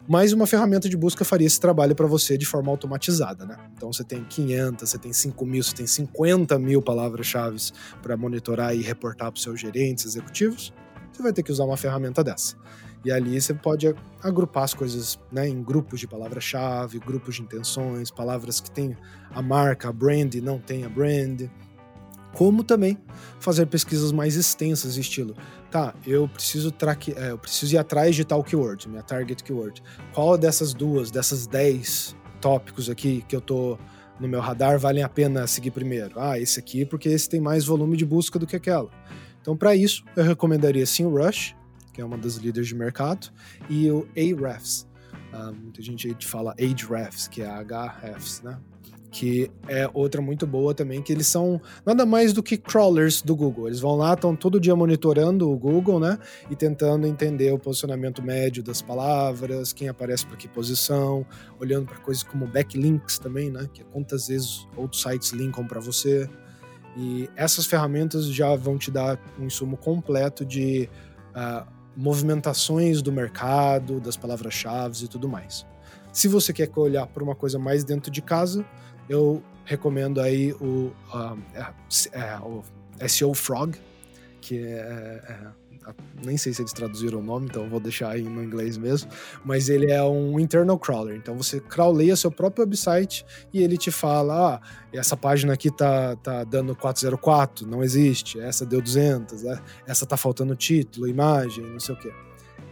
mas 0.06 0.32
uma 0.32 0.46
ferramenta 0.46 0.88
de 0.88 0.96
busca 0.96 1.24
faria 1.24 1.46
esse 1.46 1.58
trabalho 1.58 1.94
para 1.94 2.06
você 2.06 2.36
de 2.36 2.44
forma 2.44 2.70
automatizada, 2.70 3.44
né? 3.46 3.56
Então 3.74 3.92
você 3.92 4.04
tem 4.04 4.24
500, 4.24 4.88
você 4.88 4.98
tem 4.98 5.12
5 5.12 5.46
mil, 5.46 5.62
você 5.62 5.74
tem 5.74 5.86
50 5.86 6.58
mil 6.58 6.82
palavras-chave 6.82 7.58
para 8.02 8.16
monitorar 8.16 8.74
e 8.74 8.82
reportar 8.82 9.30
para 9.30 9.36
os 9.36 9.42
seus 9.42 9.60
gerentes 9.60 10.04
executivos, 10.04 10.72
você 11.12 11.22
vai 11.22 11.32
ter 11.32 11.42
que 11.42 11.52
usar 11.52 11.64
uma 11.64 11.76
ferramenta 11.76 12.22
dessa. 12.22 12.56
E 13.04 13.12
ali 13.12 13.38
você 13.40 13.52
pode 13.52 13.94
agrupar 14.22 14.64
as 14.64 14.72
coisas 14.72 15.18
né, 15.30 15.46
em 15.46 15.62
grupos 15.62 16.00
de 16.00 16.08
palavra-chave, 16.08 16.98
grupos 16.98 17.36
de 17.36 17.42
intenções, 17.42 18.10
palavras 18.10 18.60
que 18.60 18.70
têm 18.70 18.96
a 19.30 19.42
marca, 19.42 19.90
a 19.90 19.92
brand 19.92 20.34
não 20.36 20.58
tem 20.58 20.84
a 20.84 20.88
brand 20.88 21.42
como 22.34 22.64
também 22.64 22.98
fazer 23.38 23.66
pesquisas 23.66 24.12
mais 24.12 24.36
extensas, 24.36 24.96
estilo, 24.96 25.34
tá, 25.70 25.94
eu 26.06 26.28
preciso, 26.28 26.74
é, 27.16 27.30
eu 27.30 27.38
preciso 27.38 27.74
ir 27.74 27.78
atrás 27.78 28.14
de 28.14 28.24
tal 28.24 28.42
keyword, 28.42 28.88
minha 28.88 29.02
target 29.02 29.42
keyword. 29.42 29.82
Qual 30.12 30.36
dessas 30.36 30.74
duas, 30.74 31.10
dessas 31.10 31.46
10 31.46 32.16
tópicos 32.40 32.90
aqui 32.90 33.24
que 33.28 33.34
eu 33.34 33.40
tô 33.40 33.78
no 34.20 34.28
meu 34.28 34.40
radar 34.40 34.78
valem 34.78 35.02
a 35.02 35.08
pena 35.08 35.46
seguir 35.46 35.70
primeiro? 35.70 36.18
Ah, 36.18 36.38
esse 36.38 36.58
aqui 36.58 36.84
porque 36.84 37.08
esse 37.08 37.28
tem 37.28 37.40
mais 37.40 37.64
volume 37.64 37.96
de 37.96 38.04
busca 38.04 38.38
do 38.38 38.46
que 38.46 38.56
aquela. 38.56 38.90
Então, 39.40 39.56
para 39.56 39.76
isso, 39.76 40.04
eu 40.16 40.24
recomendaria 40.24 40.86
sim 40.86 41.04
o 41.04 41.10
Rush, 41.10 41.54
que 41.92 42.00
é 42.00 42.04
uma 42.04 42.18
das 42.18 42.34
líderes 42.36 42.66
de 42.66 42.74
mercado, 42.74 43.30
e 43.70 43.90
o 43.90 44.08
Ahrefs. 44.16 44.86
Uh, 45.32 45.54
muita 45.54 45.82
gente 45.82 46.26
fala 46.26 46.54
Ahrefs, 46.58 47.28
que 47.28 47.42
é 47.42 47.48
Hrefs, 47.48 48.42
né? 48.42 48.58
Que 49.14 49.48
é 49.68 49.88
outra 49.94 50.20
muito 50.20 50.44
boa 50.44 50.74
também, 50.74 51.00
que 51.00 51.12
eles 51.12 51.28
são 51.28 51.60
nada 51.86 52.04
mais 52.04 52.32
do 52.32 52.42
que 52.42 52.56
crawlers 52.56 53.22
do 53.22 53.36
Google. 53.36 53.68
Eles 53.68 53.78
vão 53.78 53.94
lá, 53.94 54.14
estão 54.14 54.34
todo 54.34 54.58
dia 54.58 54.74
monitorando 54.74 55.48
o 55.48 55.56
Google, 55.56 56.00
né? 56.00 56.18
E 56.50 56.56
tentando 56.56 57.06
entender 57.06 57.52
o 57.52 57.58
posicionamento 57.58 58.20
médio 58.20 58.60
das 58.60 58.82
palavras, 58.82 59.72
quem 59.72 59.88
aparece 59.88 60.26
para 60.26 60.36
que 60.36 60.48
posição, 60.48 61.24
olhando 61.60 61.86
para 61.86 61.98
coisas 61.98 62.24
como 62.24 62.44
backlinks 62.48 63.16
também, 63.20 63.52
né? 63.52 63.68
Que 63.72 63.82
é 63.82 63.84
quantas 63.92 64.26
vezes 64.26 64.66
outros 64.76 65.00
sites 65.00 65.30
linkam 65.30 65.64
para 65.64 65.78
você. 65.78 66.28
E 66.96 67.30
essas 67.36 67.66
ferramentas 67.66 68.26
já 68.26 68.56
vão 68.56 68.76
te 68.76 68.90
dar 68.90 69.16
um 69.38 69.44
insumo 69.44 69.76
completo 69.76 70.44
de 70.44 70.90
uh, 71.36 71.64
movimentações 71.96 73.00
do 73.00 73.12
mercado, 73.12 74.00
das 74.00 74.16
palavras-chave 74.16 75.04
e 75.04 75.08
tudo 75.08 75.28
mais. 75.28 75.64
Se 76.12 76.28
você 76.28 76.52
quer 76.52 76.70
olhar 76.76 77.06
para 77.06 77.22
uma 77.22 77.34
coisa 77.34 77.58
mais 77.58 77.84
dentro 77.84 78.10
de 78.10 78.22
casa, 78.22 78.64
eu 79.08 79.42
recomendo 79.64 80.20
aí 80.20 80.52
o, 80.54 80.92
uh, 81.12 81.38
é, 82.12 82.38
o 82.38 82.62
SEO 83.08 83.34
Frog, 83.34 83.76
que 84.40 84.58
é, 84.58 85.22
é, 85.28 85.94
nem 86.24 86.36
sei 86.36 86.52
se 86.52 86.62
eles 86.62 86.72
traduziram 86.72 87.18
o 87.18 87.22
nome, 87.22 87.46
então 87.46 87.68
vou 87.68 87.80
deixar 87.80 88.10
aí 88.10 88.22
no 88.22 88.42
inglês 88.42 88.76
mesmo, 88.76 89.10
mas 89.44 89.68
ele 89.68 89.90
é 89.90 90.02
um 90.02 90.38
internal 90.38 90.78
crawler, 90.78 91.16
então 91.16 91.36
você 91.36 91.60
crawleia 91.60 92.16
seu 92.16 92.30
próprio 92.30 92.64
website 92.64 93.24
e 93.52 93.62
ele 93.62 93.76
te 93.76 93.90
fala, 93.90 94.54
ah, 94.54 94.60
essa 94.92 95.16
página 95.16 95.52
aqui 95.52 95.70
tá, 95.70 96.16
tá 96.16 96.44
dando 96.44 96.74
404, 96.76 97.66
não 97.66 97.82
existe, 97.82 98.40
essa 98.40 98.64
deu 98.64 98.80
200, 98.80 99.42
né? 99.42 99.60
essa 99.86 100.06
tá 100.06 100.16
faltando 100.16 100.54
título, 100.54 101.08
imagem, 101.08 101.64
não 101.64 101.80
sei 101.80 101.94
o 101.94 101.98
quê. 101.98 102.12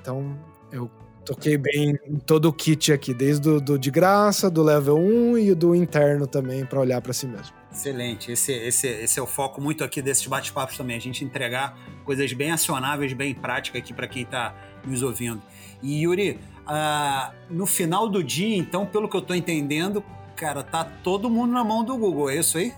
Então, 0.01 0.39
eu 0.71 0.91
Toquei 1.25 1.57
bem 1.57 1.99
em 2.07 2.17
todo 2.17 2.47
o 2.47 2.53
kit 2.53 2.93
aqui, 2.93 3.15
desde 3.15 3.49
o 3.49 3.61
do 3.61 3.79
de 3.79 3.91
graça, 3.91 4.51
do 4.51 4.63
level 4.63 4.99
1 4.99 5.39
e 5.39 5.55
do 5.55 5.75
interno 5.75 6.27
também, 6.27 6.67
para 6.67 6.81
olhar 6.81 7.01
para 7.01 7.13
si 7.13 7.27
mesmo. 7.27 7.55
Excelente. 7.71 8.33
Esse, 8.33 8.53
esse, 8.53 8.89
esse 8.89 9.21
é 9.21 9.23
o 9.23 9.27
foco 9.27 9.61
muito 9.61 9.85
aqui 9.85 10.03
desses 10.03 10.27
bate-papos 10.27 10.77
também, 10.77 10.97
a 10.97 11.01
gente 11.01 11.25
entregar 11.25 11.79
coisas 12.05 12.33
bem 12.33 12.51
acionáveis, 12.51 13.13
bem 13.13 13.35
práticas 13.35 13.81
aqui 13.81 13.95
para 13.95 14.09
quem 14.09 14.23
está 14.23 14.55
nos 14.85 15.03
ouvindo. 15.03 15.41
E 15.81 16.03
Yuri, 16.03 16.39
uh, 16.67 17.33
no 17.49 17.67
final 17.67 18.09
do 18.09 18.23
dia, 18.23 18.57
então, 18.57 18.85
pelo 18.85 19.09
que 19.09 19.17
eu 19.17 19.21
estou 19.21 19.37
entendendo, 19.37 20.05
cara, 20.37 20.63
tá 20.63 20.85
todo 20.85 21.31
mundo 21.31 21.53
na 21.53 21.63
mão 21.63 21.85
do 21.85 21.97
Google, 21.97 22.31
é 22.31 22.39
isso 22.39 22.59
aí? 22.59 22.75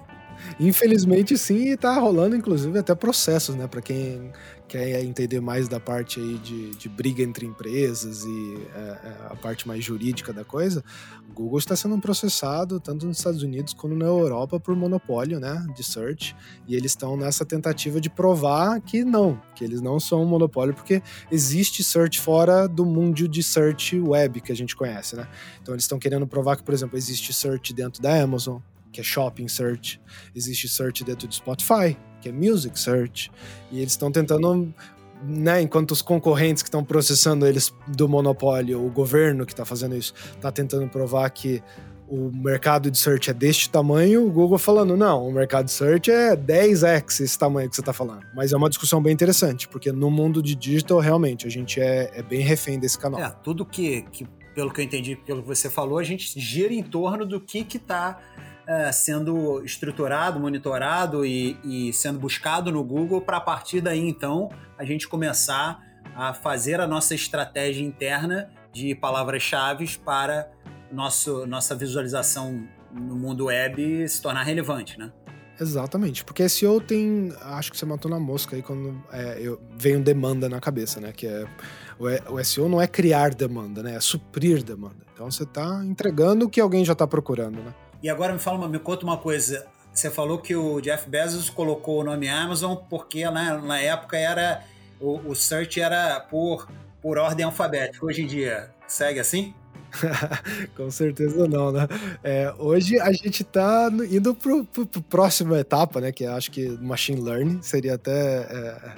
Infelizmente 0.59 1.37
sim, 1.39 1.73
e 1.73 1.77
tá 1.77 1.97
rolando 1.99 2.37
inclusive 2.37 2.79
até 2.79 2.95
processos, 2.95 3.55
né, 3.55 3.67
para 3.67 3.81
quem 3.81 4.33
quer 4.75 5.05
entender 5.05 5.41
mais 5.41 5.69
da 5.69 5.79
parte 5.79 6.19
aí 6.19 6.37
de, 6.39 6.71
de 6.75 6.89
briga 6.89 7.23
entre 7.23 7.47
empresas 7.47 8.25
e 8.25 8.59
é, 8.75 8.79
é, 8.81 9.27
a 9.31 9.37
parte 9.37 9.69
mais 9.69 9.85
jurídica 9.85 10.33
da 10.33 10.45
coisa, 10.45 10.83
o 11.31 11.33
Google 11.33 11.61
está 11.61 11.77
sendo 11.77 11.97
processado 12.01 12.81
tanto 12.81 13.07
nos 13.07 13.19
Estados 13.19 13.45
Unidos 13.45 13.73
quanto 13.73 13.95
na 13.95 14.07
Europa 14.07 14.59
por 14.59 14.75
monopólio, 14.75 15.39
né, 15.39 15.65
de 15.77 15.85
search, 15.85 16.35
e 16.67 16.75
eles 16.75 16.91
estão 16.91 17.17
nessa 17.17 17.45
tentativa 17.45 18.01
de 18.01 18.11
provar 18.11 18.81
que 18.81 19.05
não, 19.05 19.41
que 19.55 19.63
eles 19.63 19.81
não 19.81 20.01
são 20.01 20.25
um 20.25 20.27
monopólio, 20.27 20.75
porque 20.75 21.01
existe 21.31 21.85
search 21.85 22.21
fora 22.21 22.67
do 22.67 22.85
mundo 22.85 23.29
de 23.29 23.43
search 23.45 24.01
web 24.01 24.41
que 24.41 24.51
a 24.51 24.57
gente 24.57 24.75
conhece, 24.75 25.15
né? 25.15 25.29
Então 25.63 25.73
eles 25.73 25.85
estão 25.85 26.01
querendo 26.01 26.27
provar 26.27 26.57
que, 26.57 26.65
por 26.65 26.75
exemplo, 26.75 26.99
existe 26.99 27.33
search 27.33 27.73
dentro 27.73 28.03
da 28.03 28.21
Amazon, 28.21 28.59
que 28.91 29.01
é 29.01 29.05
Shopping 29.05 29.47
Search, 29.47 30.01
existe 30.35 30.69
Search 30.69 31.05
dentro 31.05 31.29
do 31.29 31.35
Spotify, 31.35 31.97
que 32.25 32.31
é 32.31 32.33
Music 32.33 32.79
Search, 32.79 33.31
e 33.71 33.79
eles 33.79 33.93
estão 33.93 34.11
tentando, 34.11 34.73
né, 35.23 35.61
enquanto 35.61 35.91
os 35.91 36.01
concorrentes 36.01 36.63
que 36.63 36.69
estão 36.69 36.83
processando 36.83 37.47
eles 37.47 37.73
do 37.87 38.09
monopólio, 38.09 38.85
o 38.85 38.91
governo 38.91 39.45
que 39.45 39.53
está 39.53 39.65
fazendo 39.65 39.95
isso, 39.95 40.15
está 40.35 40.51
tentando 40.51 40.89
provar 40.89 41.29
que 41.31 41.63
o 42.09 42.31
mercado 42.31 42.91
de 42.91 42.99
search 42.99 43.31
é 43.31 43.33
deste 43.33 43.69
tamanho, 43.69 44.27
o 44.27 44.31
Google 44.31 44.59
falando, 44.59 44.97
não, 44.97 45.27
o 45.27 45.33
mercado 45.33 45.67
de 45.67 45.73
search 45.73 46.11
é 46.11 46.37
10x 46.37 47.21
esse 47.21 47.39
tamanho 47.39 47.69
que 47.69 47.75
você 47.75 47.83
está 47.83 47.93
falando. 47.93 48.25
Mas 48.35 48.53
é 48.53 48.57
uma 48.57 48.69
discussão 48.69 49.03
bem 49.03 49.13
interessante, 49.13 49.67
porque 49.69 49.91
no 49.91 50.11
mundo 50.11 50.43
de 50.43 50.55
digital, 50.55 51.01
realmente, 51.01 51.47
a 51.47 51.51
gente 51.51 51.81
é, 51.81 52.11
é 52.15 52.23
bem 52.23 52.41
refém 52.41 52.79
desse 52.79 52.99
canal. 52.99 53.21
É, 53.21 53.31
tudo 53.43 53.65
que, 53.65 54.03
que, 54.13 54.27
pelo 54.55 54.73
que 54.73 54.81
eu 54.81 54.85
entendi, 54.85 55.17
pelo 55.17 55.43
que 55.43 55.49
você 55.49 55.71
falou, 55.71 55.99
a 55.99 56.05
gente 56.05 56.39
gira 56.39 56.73
em 56.73 56.83
torno 56.83 57.25
do 57.25 57.41
que 57.41 57.67
está 57.75 58.19
é, 58.66 58.90
sendo 58.92 59.64
estruturado, 59.64 60.40
monitorado 60.40 61.24
e, 61.24 61.59
e 61.64 61.92
sendo 61.92 62.18
buscado 62.18 62.72
no 62.72 62.83
Google 62.83 63.20
para 63.20 63.37
a 63.37 63.40
partir 63.40 63.81
daí, 63.81 64.00
então, 64.00 64.48
a 64.79 64.85
gente 64.85 65.07
começar 65.09 65.81
a 66.14 66.33
fazer 66.33 66.81
a 66.81 66.87
nossa 66.87 67.14
estratégia 67.14 67.85
interna 67.85 68.50
de 68.72 68.94
palavras-chave 68.94 69.98
para 69.98 70.50
nosso, 70.90 71.46
nossa 71.46 71.74
visualização 71.74 72.66
no 72.92 73.16
mundo 73.16 73.46
web 73.46 74.09
se 74.09 74.22
tornar 74.22 74.42
relevante, 74.42 74.98
né? 74.98 75.12
Exatamente, 75.61 76.24
porque 76.24 76.48
SEO 76.48 76.81
tem. 76.81 77.33
Acho 77.42 77.70
que 77.70 77.79
você 77.79 77.87
matou 77.87 78.11
na 78.11 78.18
mosca 78.18 78.57
aí 78.57 78.62
quando 78.62 79.00
é, 79.12 79.38
eu, 79.40 79.61
veio 79.77 80.00
demanda 80.00 80.48
na 80.48 80.61
cabeça, 80.61 81.00
né? 81.00 81.12
Que 81.12 81.27
é. 81.29 81.46
O, 82.29 82.42
SEO 82.42 82.68
não 82.68 82.83
é 82.83 82.88
criar 82.88 83.33
demanda, 83.33 83.81
né? 83.81 83.94
É 83.94 84.00
suprir 84.00 84.64
demanda. 84.64 84.96
Então 85.12 85.31
você 85.31 85.44
está 85.44 85.85
entregando 85.85 86.46
o 86.46 86.50
que 86.50 86.61
alguém 86.61 86.85
já 86.85 86.92
está 86.92 87.07
procurando, 87.07 87.62
né? 87.62 87.72
E 88.05 88.11
agora 88.11 88.35
me 88.35 88.38
fala, 88.38 88.69
me 88.69 88.79
conta 88.79 89.03
uma 89.03 89.17
coisa. 89.17 89.64
Você 89.90 90.11
falou 90.11 90.37
que 90.37 90.55
o 90.55 90.79
Jeff 90.79 91.09
Bezos 91.09 91.49
colocou 91.49 92.03
o 92.03 92.05
nome 92.05 92.29
Amazon 92.29 92.77
porque 92.77 93.25
na, 93.31 93.57
na 93.57 93.81
época 93.81 94.19
era 94.19 94.62
o, 95.01 95.31
o 95.31 95.35
search 95.35 95.81
era 95.81 96.21
por, 96.21 96.69
por 97.01 97.17
ordem 97.17 97.47
alfabética. 97.47 98.05
Hoje 98.05 98.21
em 98.21 98.27
dia, 98.27 98.69
segue 98.87 99.21
assim? 99.21 99.55
Com 100.77 100.90
certeza 100.90 101.49
não, 101.49 101.73
né? 101.73 101.88
É, 102.23 102.53
hoje 102.59 103.01
a 103.01 103.11
gente 103.11 103.40
está 103.40 103.90
indo 104.11 104.35
para 104.35 104.53
a 104.53 105.03
próxima 105.09 105.59
etapa, 105.59 105.99
né? 105.99 106.12
Que 106.12 106.27
acho 106.27 106.51
que 106.51 106.69
machine 106.83 107.23
learning 107.23 107.62
seria 107.62 107.95
até. 107.95 108.43
É, 108.43 108.95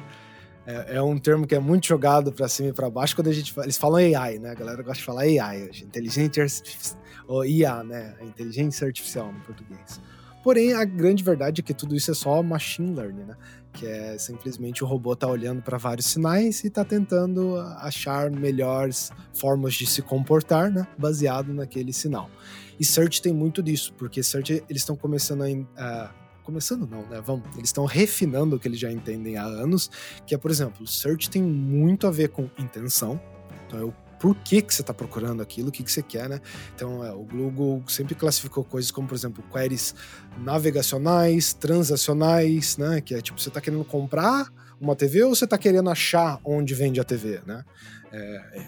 é, 0.67 0.97
é 0.97 1.03
um 1.03 1.17
termo 1.17 1.47
que 1.47 1.55
é 1.55 1.61
muito 1.61 1.87
jogado 1.87 2.33
para 2.33 2.49
cima 2.49 2.71
e 2.71 2.73
para 2.73 2.91
baixo 2.91 3.15
quando 3.15 3.29
a 3.29 3.33
gente 3.33 3.55
eles 3.61 3.77
falam 3.77 3.99
AI, 3.99 4.41
né? 4.41 4.51
A 4.51 4.55
galera 4.55 4.83
gosta 4.83 4.99
de 4.99 5.05
falar 5.05 5.21
AI 5.21 5.69
hoje, 5.69 5.85
inteligência 5.85 6.43
artificial, 6.43 7.06
ou 7.27 7.45
IA, 7.45 7.83
né? 7.83 8.15
Inteligência 8.23 8.87
artificial 8.87 9.33
no 9.33 9.41
português. 9.41 10.01
Porém, 10.43 10.75
a 10.75 10.85
grande 10.85 11.25
verdade 11.25 11.61
é 11.61 11.65
que 11.65 11.75
tudo 11.75 11.97
isso 11.97 12.11
é 12.11 12.15
só 12.15 12.41
machine 12.43 12.95
learning, 12.95 13.25
né? 13.25 13.37
Que 13.73 13.87
é 13.87 14.17
simplesmente 14.17 14.85
o 14.85 14.87
robô 14.87 15.17
tá 15.17 15.27
olhando 15.27 15.61
para 15.61 15.77
vários 15.77 16.07
sinais 16.07 16.63
e 16.63 16.71
tá 16.71 16.85
tentando 16.85 17.57
achar 17.79 18.31
melhores 18.31 19.11
formas 19.35 19.75
de 19.75 19.87
se 19.87 20.03
comportar, 20.03 20.71
né? 20.71 20.87
Baseado 20.97 21.53
naquele 21.53 21.93
sinal. 21.93 22.31
E 22.79 22.85
search 22.85 23.21
tem 23.21 23.33
muito 23.33 23.63
disso, 23.63 23.93
porque 23.95 24.23
search 24.23 24.63
eles 24.69 24.83
estão 24.83 24.95
começando 24.95 25.43
a 25.43 25.49
uh, 25.51 26.15
começando 26.45 26.87
não, 26.87 27.03
né? 27.09 27.21
Vamos, 27.21 27.45
eles 27.57 27.71
estão 27.71 27.85
refinando 27.85 28.55
o 28.55 28.61
que 28.61 28.69
eles 28.69 28.79
já 28.79 28.93
entendem 28.93 29.37
há 29.37 29.43
anos, 29.43 29.91
que 30.25 30.33
é, 30.33 30.39
por 30.39 30.53
exemplo, 30.53 30.87
search 30.87 31.29
tem 31.29 31.43
muito 31.43 32.07
a 32.07 32.11
ver 32.13 32.29
com 32.29 32.49
intenção. 32.57 33.21
Então 33.67 33.81
eu 33.81 33.95
por 34.19 34.35
que, 34.37 34.63
que 34.63 34.75
você 34.75 34.83
está 34.83 34.95
procurando 34.95 35.43
aquilo, 35.43 35.69
o 35.69 35.73
que, 35.73 35.83
que 35.83 35.93
você 35.93 36.03
quer, 36.03 36.29
né? 36.29 36.41
Então, 36.75 37.05
é, 37.05 37.13
o 37.13 37.23
Google 37.23 37.83
sempre 37.87 38.15
classificou 38.15 38.65
coisas 38.65 38.91
como, 38.91 39.07
por 39.07 39.15
exemplo, 39.15 39.45
queries 39.53 39.95
navegacionais, 40.39 41.53
transacionais, 41.53 42.77
né? 42.77 43.01
Que 43.01 43.15
é 43.15 43.21
tipo, 43.21 43.41
você 43.41 43.49
está 43.49 43.61
querendo 43.61 43.85
comprar 43.85 44.49
uma 44.81 44.95
TV 44.95 45.25
ou 45.25 45.35
você 45.35 45.45
está 45.45 45.59
querendo 45.59 45.91
achar 45.91 46.41
onde 46.45 46.75
vende 46.75 47.01
a 47.01 47.05
TV, 47.05 47.41
né? 47.47 47.65
É, 48.13 48.59
é, 48.59 48.67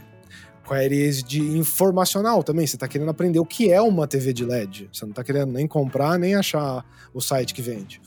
queries 0.68 1.22
de 1.22 1.40
informacional 1.40 2.42
também, 2.42 2.66
você 2.66 2.76
está 2.76 2.87
querendo 2.87 3.11
aprender 3.11 3.38
o 3.38 3.46
que 3.46 3.72
é 3.72 3.80
uma 3.80 4.06
TV 4.06 4.34
de 4.34 4.44
LED, 4.44 4.90
você 4.92 5.04
não 5.04 5.11
está 5.11 5.24
querendo 5.24 5.52
nem 5.52 5.66
comprar, 5.66 6.18
nem 6.18 6.34
achar 6.34 6.84
o 7.14 7.20
site 7.20 7.54
que 7.54 7.62
vende. 7.62 8.02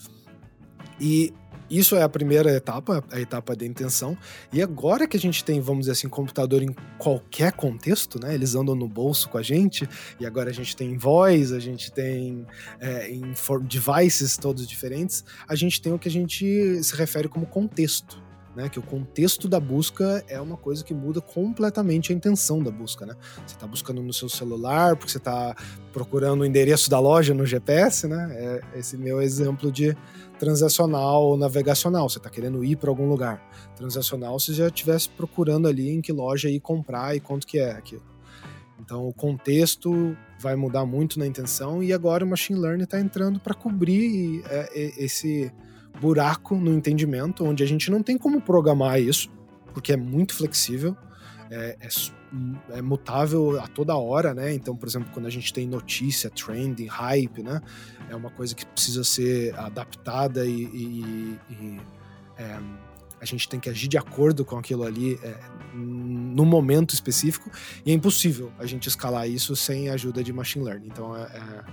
E 0.99 1.33
isso 1.71 1.95
é 1.95 2.03
a 2.03 2.09
primeira 2.09 2.51
etapa, 2.51 3.03
a 3.11 3.19
etapa 3.19 3.55
da 3.55 3.65
intenção. 3.65 4.17
E 4.51 4.61
agora 4.61 5.07
que 5.07 5.15
a 5.15 5.19
gente 5.19 5.43
tem, 5.43 5.61
vamos 5.61 5.81
dizer 5.81 5.93
assim, 5.93 6.09
computador 6.09 6.61
em 6.61 6.75
qualquer 6.97 7.53
contexto, 7.53 8.19
né? 8.19 8.33
Eles 8.33 8.55
andam 8.55 8.75
no 8.75 8.87
bolso 8.87 9.29
com 9.29 9.37
a 9.37 9.41
gente, 9.41 9.87
e 10.19 10.25
agora 10.25 10.49
a 10.49 10.53
gente 10.53 10.75
tem 10.75 10.97
voz, 10.97 11.51
a 11.51 11.59
gente 11.59 11.91
tem 11.91 12.45
é, 12.79 13.09
devices 13.63 14.37
todos 14.37 14.67
diferentes, 14.67 15.23
a 15.47 15.55
gente 15.55 15.81
tem 15.81 15.93
o 15.93 15.99
que 15.99 16.09
a 16.09 16.11
gente 16.11 16.83
se 16.83 16.95
refere 16.95 17.29
como 17.29 17.45
contexto. 17.45 18.21
Né, 18.53 18.67
que 18.67 18.77
o 18.77 18.81
contexto 18.81 19.47
da 19.47 19.61
busca 19.61 20.25
é 20.27 20.39
uma 20.41 20.57
coisa 20.57 20.83
que 20.83 20.93
muda 20.93 21.21
completamente 21.21 22.11
a 22.11 22.15
intenção 22.15 22.61
da 22.61 22.69
busca, 22.69 23.05
né? 23.05 23.15
Você 23.47 23.55
está 23.55 23.65
buscando 23.65 24.01
no 24.01 24.11
seu 24.11 24.27
celular 24.27 24.97
porque 24.97 25.09
você 25.09 25.19
está 25.19 25.55
procurando 25.93 26.41
o 26.41 26.45
endereço 26.45 26.89
da 26.89 26.99
loja 26.99 27.33
no 27.33 27.45
GPS, 27.45 28.07
né? 28.07 28.61
É 28.73 28.79
esse 28.79 28.97
meu 28.97 29.21
exemplo 29.21 29.71
de 29.71 29.95
transacional 30.37 31.23
ou 31.23 31.37
navegacional. 31.37 32.09
Você 32.09 32.17
está 32.17 32.29
querendo 32.29 32.61
ir 32.61 32.75
para 32.75 32.89
algum 32.89 33.07
lugar. 33.07 33.41
Transacional, 33.77 34.37
se 34.37 34.53
já 34.53 34.67
estivesse 34.67 35.07
procurando 35.07 35.69
ali 35.69 35.89
em 35.89 36.01
que 36.01 36.11
loja 36.11 36.49
ir 36.49 36.59
comprar 36.59 37.15
e 37.15 37.21
quanto 37.21 37.47
que 37.47 37.57
é 37.57 37.71
aquilo. 37.71 38.03
Então, 38.81 39.07
o 39.07 39.13
contexto 39.13 40.17
vai 40.39 40.55
mudar 40.55 40.85
muito 40.85 41.19
na 41.19 41.27
intenção 41.27 41.83
e 41.83 41.93
agora 41.93 42.25
o 42.25 42.27
machine 42.27 42.59
learning 42.59 42.83
está 42.83 42.99
entrando 42.99 43.39
para 43.39 43.53
cobrir 43.53 44.43
é, 44.49 44.69
esse 44.97 45.51
buraco 45.99 46.55
no 46.55 46.71
entendimento, 46.71 47.43
onde 47.43 47.63
a 47.63 47.67
gente 47.67 47.89
não 47.91 48.01
tem 48.01 48.17
como 48.17 48.41
programar 48.41 48.99
isso, 48.99 49.29
porque 49.73 49.93
é 49.93 49.97
muito 49.97 50.33
flexível, 50.33 50.95
é, 51.49 51.77
é 51.79 51.89
é 52.69 52.81
mutável 52.81 53.59
a 53.59 53.67
toda 53.67 53.95
hora, 53.95 54.33
né? 54.33 54.53
Então, 54.53 54.75
por 54.75 54.87
exemplo, 54.87 55.11
quando 55.13 55.25
a 55.25 55.29
gente 55.29 55.51
tem 55.51 55.67
notícia, 55.67 56.29
trending, 56.29 56.87
hype, 56.87 57.43
né? 57.43 57.61
É 58.09 58.15
uma 58.15 58.29
coisa 58.29 58.55
que 58.55 58.65
precisa 58.65 59.03
ser 59.03 59.53
adaptada 59.59 60.45
e, 60.45 60.63
e, 60.63 61.39
e 61.49 61.81
é, 62.37 62.57
a 63.19 63.25
gente 63.25 63.49
tem 63.49 63.59
que 63.59 63.69
agir 63.69 63.89
de 63.89 63.97
acordo 63.97 64.45
com 64.45 64.57
aquilo 64.57 64.83
ali 64.83 65.19
é, 65.21 65.37
no 65.73 66.45
momento 66.45 66.93
específico 66.93 67.51
e 67.85 67.91
é 67.91 67.93
impossível 67.93 68.51
a 68.57 68.65
gente 68.65 68.87
escalar 68.87 69.29
isso 69.29 69.55
sem 69.55 69.89
a 69.89 69.93
ajuda 69.93 70.23
de 70.23 70.31
machine 70.31 70.63
learning. 70.63 70.87
Então, 70.87 71.15
é, 71.15 71.23
é 71.23 71.63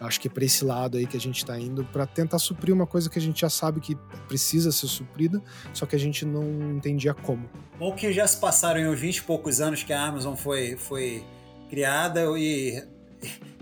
acho 0.00 0.20
que 0.20 0.28
é 0.28 0.30
para 0.30 0.44
esse 0.44 0.64
lado 0.64 0.98
aí 0.98 1.06
que 1.06 1.16
a 1.16 1.20
gente 1.20 1.38
está 1.38 1.58
indo 1.58 1.84
para 1.84 2.06
tentar 2.06 2.38
suprir 2.38 2.74
uma 2.74 2.86
coisa 2.86 3.08
que 3.08 3.18
a 3.18 3.22
gente 3.22 3.40
já 3.40 3.50
sabe 3.50 3.80
que 3.80 3.96
precisa 4.28 4.70
ser 4.72 4.86
suprida, 4.86 5.42
só 5.72 5.86
que 5.86 5.96
a 5.96 5.98
gente 5.98 6.24
não 6.24 6.44
entendia 6.76 7.14
como. 7.14 7.48
Bom 7.78 7.92
que 7.94 8.12
já 8.12 8.26
se 8.26 8.38
passaram 8.38 8.80
em 8.80 8.88
uns 8.88 9.00
20 9.00 9.16
e 9.16 9.22
poucos 9.22 9.60
anos 9.60 9.82
que 9.82 9.92
a 9.92 10.02
Amazon 10.02 10.34
foi, 10.34 10.76
foi 10.76 11.24
criada 11.68 12.22
e 12.38 12.82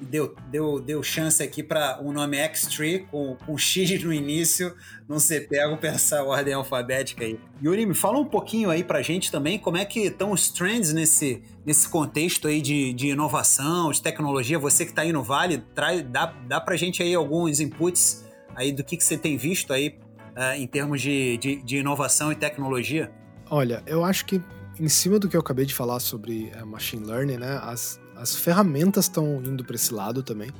deu, 0.01 0.35
deu, 0.51 0.81
deu 0.81 1.03
chance 1.03 1.43
aqui 1.43 1.63
para 1.63 2.01
um 2.03 2.13
nome 2.13 2.37
X-Tree 2.37 3.01
com, 3.11 3.37
com 3.47 3.57
X 3.57 4.03
no 4.03 4.13
início 4.13 4.75
não 5.09 5.19
ser 5.19 5.49
pego 5.49 5.77
por 5.77 5.87
essa 5.87 6.23
ordem 6.23 6.55
alfabética 6.55 7.25
aí. 7.25 7.39
Yuri, 7.63 7.87
me 7.87 7.95
fala 7.95 8.19
um 8.19 8.25
pouquinho 8.25 8.71
aí 8.71 8.83
pra 8.83 9.03
gente 9.03 9.31
também 9.31 9.59
como 9.59 9.77
é 9.77 9.85
que 9.85 10.01
estão 10.01 10.33
os 10.33 10.49
trends 10.51 10.93
nesse, 10.93 11.43
nesse 11.65 11.89
contexto 11.89 12.49
aí 12.49 12.61
de, 12.61 12.93
de 12.93 13.09
inovação, 13.09 13.91
de 13.91 14.03
tecnologia. 14.03 14.59
Você 14.59 14.85
que 14.85 14.93
está 14.93 15.03
aí 15.03 15.13
no 15.13 15.23
Vale, 15.23 15.59
traz, 15.75 16.03
dá, 16.03 16.27
dá 16.27 16.61
pra 16.61 16.77
gente 16.77 17.03
aí 17.03 17.15
alguns 17.15 17.61
inputs 17.61 18.25
aí 18.55 18.73
do 18.73 18.85
que, 18.85 18.97
que 18.97 19.05
você 19.05 19.19
tem 19.19 19.37
visto 19.37 19.73
aí 19.73 19.99
uh, 20.37 20.57
em 20.57 20.67
termos 20.67 21.01
de, 21.01 21.37
de, 21.39 21.57
de 21.63 21.77
inovação 21.79 22.31
e 22.33 22.35
tecnologia? 22.35 23.11
Olha, 23.51 23.83
eu 23.87 24.05
acho 24.05 24.25
que 24.25 24.41
em 24.79 24.89
cima 24.89 25.19
do 25.19 25.29
que 25.29 25.37
eu 25.37 25.41
acabei 25.41 25.67
de 25.67 25.75
falar 25.75 26.01
sobre 26.01 26.51
uh, 26.61 26.67
machine 26.67 27.05
learning, 27.05 27.37
né, 27.37 27.61
as, 27.63 28.01
as 28.17 28.37
ferramentas 28.37 29.07
estão 29.07 29.43
indo 29.45 29.65
para 29.65 29.77
esse 29.77 29.93
lado 29.93 30.23
também 30.23 30.51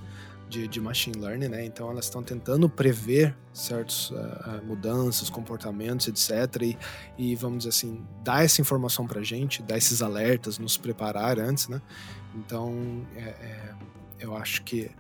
de, 0.49 0.69
de, 0.69 0.81
machine 0.81 1.19
learning, 1.19 1.49
né? 1.49 1.65
Então 1.65 1.91
elas 1.91 2.05
estão 2.05 2.23
tentando 2.23 2.69
prever 2.69 3.35
certas 3.53 4.11
uh, 4.11 4.65
mudanças, 4.65 5.31
comportamentos, 5.31 6.07
etc. 6.07 6.63
E, 6.63 6.79
e, 7.19 7.35
vamos 7.35 7.59
dizer 7.59 7.71
assim, 7.71 8.05
dar 8.23 8.45
essa 8.45 8.61
informação 8.61 9.07
para 9.07 9.21
a 9.21 9.25
gente, 9.25 9.63
dar 9.63 9.77
esses 9.77 10.03
alertas, 10.03 10.59
nos 10.59 10.77
preparar 10.77 11.39
antes, 11.39 11.69
né? 11.69 11.81
Então 12.35 13.05
é, 13.17 13.21
é, 13.21 13.75
eu 14.19 14.37
acho 14.37 14.63
que 14.63 14.91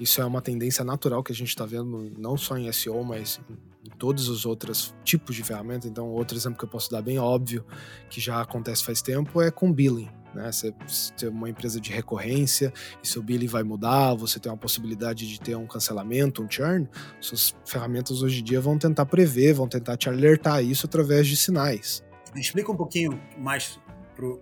isso 0.00 0.20
é 0.20 0.24
uma 0.24 0.40
tendência 0.40 0.84
natural 0.84 1.22
que 1.22 1.32
a 1.32 1.34
gente 1.34 1.48
está 1.48 1.64
vendo 1.64 2.12
não 2.16 2.36
só 2.36 2.56
em 2.56 2.70
SEO, 2.72 3.02
mas 3.04 3.40
em 3.84 3.90
todos 3.96 4.28
os 4.28 4.44
outros 4.44 4.94
tipos 5.04 5.34
de 5.34 5.42
ferramentas. 5.42 5.90
Então 5.90 6.08
outro 6.08 6.36
exemplo 6.36 6.58
que 6.58 6.64
eu 6.64 6.68
posso 6.68 6.90
dar 6.90 7.02
bem 7.02 7.18
óbvio 7.18 7.64
que 8.10 8.20
já 8.20 8.40
acontece 8.40 8.84
faz 8.84 9.00
tempo 9.00 9.40
é 9.40 9.50
com 9.50 9.72
billing. 9.72 10.08
Né? 10.34 10.50
Você 10.50 10.74
tem 11.16 11.28
uma 11.28 11.48
empresa 11.48 11.80
de 11.80 11.92
recorrência 11.92 12.72
e 13.02 13.08
seu 13.08 13.22
billing 13.22 13.46
vai 13.46 13.62
mudar, 13.62 14.14
você 14.14 14.38
tem 14.38 14.50
uma 14.50 14.58
possibilidade 14.58 15.28
de 15.28 15.40
ter 15.40 15.56
um 15.56 15.66
cancelamento, 15.66 16.42
um 16.42 16.50
churn, 16.50 16.88
suas 17.20 17.54
ferramentas 17.64 18.22
hoje 18.22 18.40
em 18.40 18.44
dia 18.44 18.60
vão 18.60 18.78
tentar 18.78 19.06
prever, 19.06 19.54
vão 19.54 19.68
tentar 19.68 19.96
te 19.96 20.08
alertar 20.08 20.62
isso 20.64 20.86
através 20.86 21.26
de 21.26 21.36
sinais. 21.36 22.02
Explica 22.34 22.70
um 22.70 22.76
pouquinho 22.76 23.20
mais 23.38 23.78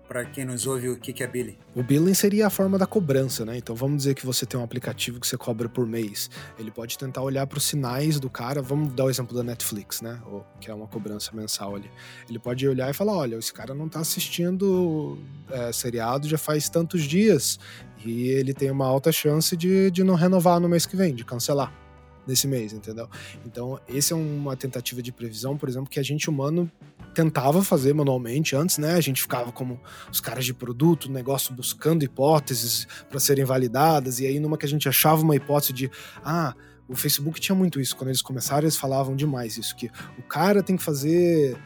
para 0.09 0.25
quem 0.25 0.45
nos 0.45 0.67
ouve 0.67 0.89
o 0.89 0.97
que, 0.97 1.13
que 1.13 1.23
é 1.23 1.27
billing? 1.27 1.57
O 1.75 1.83
billing 1.83 2.15
seria 2.15 2.47
a 2.47 2.51
forma 2.51 2.79
da 2.79 2.87
cobrança, 2.87 3.45
né? 3.45 3.57
Então 3.57 3.75
vamos 3.75 3.99
dizer 3.99 4.15
que 4.15 4.25
você 4.25 4.47
tem 4.47 4.59
um 4.59 4.65
aplicativo 4.65 5.21
que 5.21 5.27
você 5.27 5.37
cobra 5.37 5.69
por 5.69 5.87
mês. 5.87 6.31
Ele 6.59 6.71
pode 6.71 6.97
tentar 6.97 7.23
olhar 7.23 7.47
para 7.47 7.59
os 7.59 7.65
sinais 7.65 8.19
do 8.19 8.31
cara. 8.31 8.63
Vamos 8.63 8.93
dar 8.95 9.05
o 9.05 9.11
exemplo 9.11 9.37
da 9.37 9.43
Netflix, 9.43 10.01
né? 10.01 10.21
que 10.61 10.71
é 10.71 10.75
uma 10.75 10.87
cobrança 10.87 11.31
mensal 11.35 11.77
ali. 11.77 11.91
Ele 12.29 12.39
pode 12.39 12.67
olhar 12.67 12.91
e 12.91 12.95
falar: 12.95 13.13
olha, 13.13 13.37
esse 13.37 13.53
cara 13.53 13.75
não 13.75 13.87
está 13.87 14.01
assistindo 14.01 15.19
é, 15.51 15.73
seriado 15.73 16.29
já 16.29 16.39
faz 16.39 16.69
tantos 16.69 17.03
dias 17.03 17.59
e 18.05 18.29
ele 18.29 18.55
tem 18.55 18.71
uma 18.71 18.87
alta 18.87 19.13
chance 19.13 19.57
de, 19.57 19.91
de 19.91 20.03
não 20.03 20.15
renovar 20.15 20.61
no 20.61 20.69
mês 20.69 20.87
que 20.87 20.97
vem, 20.97 21.15
de 21.15 21.25
cancelar 21.25 21.86
nesse 22.27 22.47
mês, 22.47 22.73
entendeu? 22.73 23.09
Então, 23.45 23.79
esse 23.89 24.13
é 24.13 24.17
uma 24.17 24.57
tentativa 24.57 25.03
de 25.03 25.13
previsão, 25.13 25.57
por 25.57 25.69
exemplo, 25.69 25.89
que 25.89 26.01
a 26.01 26.03
gente 26.03 26.29
humano 26.29 26.71
tentava 27.15 27.63
fazer 27.63 27.95
manualmente 27.95 28.55
antes, 28.55 28.79
né? 28.79 28.95
A 28.95 29.01
gente 29.01 29.23
ficava 29.23 29.53
como 29.53 29.81
os 30.11 30.21
caras 30.21 30.45
de 30.45 30.53
produto, 30.53 31.11
negócio 31.11 31.55
buscando 31.55 32.05
hipóteses 32.05 32.87
para 33.09 33.19
serem 33.21 33.45
validadas, 33.45 34.21
e 34.21 34.27
aí 34.27 34.39
numa 34.39 34.59
que 34.59 34.67
a 34.67 34.69
gente 34.69 34.89
achava 34.89 35.23
uma 35.23 35.37
hipótese 35.37 35.73
de, 35.73 35.91
ah, 36.25 36.55
o 36.89 36.95
Facebook 36.95 37.41
tinha 37.41 37.55
muito 37.55 37.81
isso, 37.81 37.97
quando 37.97 38.09
eles 38.09 38.23
começaram, 38.23 38.63
eles 38.63 38.77
falavam 38.77 39.17
demais 39.17 39.57
isso, 39.57 39.75
que 39.75 39.91
o 40.19 40.23
cara 40.23 40.63
tem 40.63 40.77
que 40.77 40.83
fazer. 40.83 41.57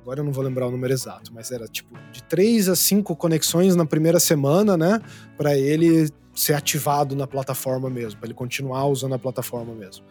Agora 0.00 0.20
eu 0.20 0.24
não 0.24 0.32
vou 0.32 0.42
lembrar 0.42 0.66
o 0.66 0.70
número 0.70 0.92
exato, 0.92 1.32
mas 1.32 1.50
era 1.50 1.66
tipo 1.66 1.96
de 2.12 2.22
três 2.24 2.68
a 2.68 2.76
cinco 2.76 3.14
conexões 3.14 3.74
na 3.76 3.86
primeira 3.86 4.18
semana, 4.18 4.76
né? 4.76 5.00
Para 5.36 5.56
ele 5.56 6.10
ser 6.34 6.54
ativado 6.54 7.14
na 7.14 7.26
plataforma 7.26 7.90
mesmo, 7.90 8.18
para 8.18 8.28
ele 8.28 8.34
continuar 8.34 8.86
usando 8.86 9.14
a 9.14 9.18
plataforma 9.18 9.74
mesmo. 9.74 10.04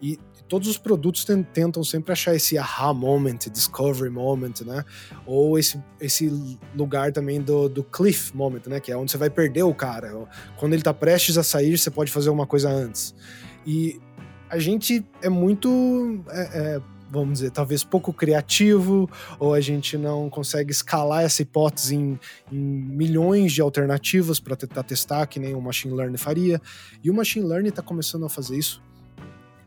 E 0.00 0.18
todos 0.48 0.68
os 0.68 0.78
produtos 0.78 1.24
tentam 1.52 1.82
sempre 1.84 2.12
achar 2.12 2.34
esse 2.34 2.56
aha 2.56 2.94
moment, 2.94 3.38
discovery 3.52 4.10
moment, 4.10 4.54
né? 4.64 4.84
Ou 5.26 5.58
esse, 5.58 5.82
esse 6.00 6.58
lugar 6.74 7.12
também 7.12 7.40
do, 7.40 7.68
do 7.68 7.82
cliff 7.82 8.34
moment, 8.34 8.62
né? 8.66 8.80
Que 8.80 8.92
é 8.92 8.96
onde 8.96 9.10
você 9.10 9.18
vai 9.18 9.28
perder 9.28 9.64
o 9.64 9.74
cara. 9.74 10.28
Quando 10.56 10.72
ele 10.72 10.82
tá 10.82 10.94
prestes 10.94 11.36
a 11.36 11.42
sair, 11.42 11.76
você 11.76 11.90
pode 11.90 12.10
fazer 12.10 12.30
uma 12.30 12.46
coisa 12.46 12.70
antes. 12.70 13.14
E 13.66 14.00
a 14.48 14.58
gente 14.58 15.04
é 15.20 15.28
muito. 15.28 16.22
É, 16.30 16.40
é, 16.40 16.80
vamos 17.10 17.34
dizer, 17.34 17.50
talvez 17.50 17.82
pouco 17.82 18.12
criativo, 18.12 19.08
ou 19.38 19.54
a 19.54 19.60
gente 19.60 19.96
não 19.96 20.28
consegue 20.28 20.70
escalar 20.70 21.24
essa 21.24 21.42
hipótese 21.42 21.94
em, 21.94 22.18
em 22.52 22.58
milhões 22.58 23.52
de 23.52 23.60
alternativas 23.60 24.38
para 24.38 24.56
tentar 24.56 24.82
testar, 24.82 25.26
que 25.26 25.38
nem 25.38 25.54
o 25.54 25.60
machine 25.60 25.94
learning 25.94 26.16
faria. 26.16 26.60
E 27.02 27.10
o 27.10 27.14
machine 27.14 27.46
learning 27.46 27.70
está 27.70 27.82
começando 27.82 28.26
a 28.26 28.28
fazer 28.28 28.56
isso 28.56 28.82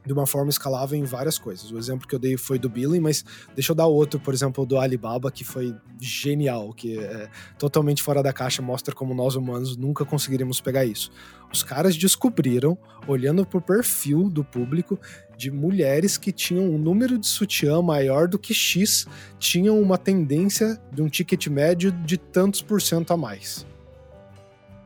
de 0.06 0.14
uma 0.14 0.26
forma 0.26 0.50
escalável 0.50 0.98
em 0.98 1.04
várias 1.04 1.38
coisas. 1.38 1.72
O 1.72 1.78
exemplo 1.78 2.08
que 2.08 2.16
eu 2.16 2.20
dei 2.20 2.38
foi 2.38 2.58
do 2.58 2.70
billing, 2.70 3.00
mas 3.00 3.24
deixa 3.54 3.72
eu 3.72 3.76
dar 3.76 3.86
outro, 3.86 4.20
por 4.20 4.34
exemplo, 4.34 4.66
do 4.66 4.80
Alibaba, 4.80 5.32
que 5.32 5.44
foi 5.44 5.76
genial, 6.00 6.74
que 6.74 6.98
é 6.98 7.30
totalmente 7.58 8.02
fora 8.02 8.24
da 8.24 8.34
caixa, 8.34 8.62
mostra 8.62 8.96
como 8.96 9.14
nós 9.14 9.36
humanos 9.36 9.78
nunca 9.78 10.04
conseguiríamos 10.04 10.60
pegar 10.60 10.86
isso. 10.86 11.12
Os 11.52 11.64
caras 11.64 11.98
descobriram, 11.98 12.78
olhando 13.08 13.46
para 13.46 13.58
o 13.58 13.62
perfil 13.62 14.30
do 14.30 14.44
público, 14.44 14.98
de 15.38 15.52
mulheres 15.52 16.18
que 16.18 16.32
tinham 16.32 16.66
um 16.66 16.78
número 16.78 17.18
de 17.18 17.28
sutiã 17.28 17.82
maior 17.82 18.28
do 18.28 18.40
que 18.40 18.54
X, 18.54 19.06
tinham 19.38 19.82
uma 19.82 19.98
tendência 19.98 20.80
de 20.92 21.02
um 21.02 21.10
ticket 21.10 21.48
médio 21.48 21.92
de 21.92 22.18
tantos 22.18 22.62
por 22.62 22.82
cento 22.82 23.12
a 23.12 23.18
mais. 23.18 23.66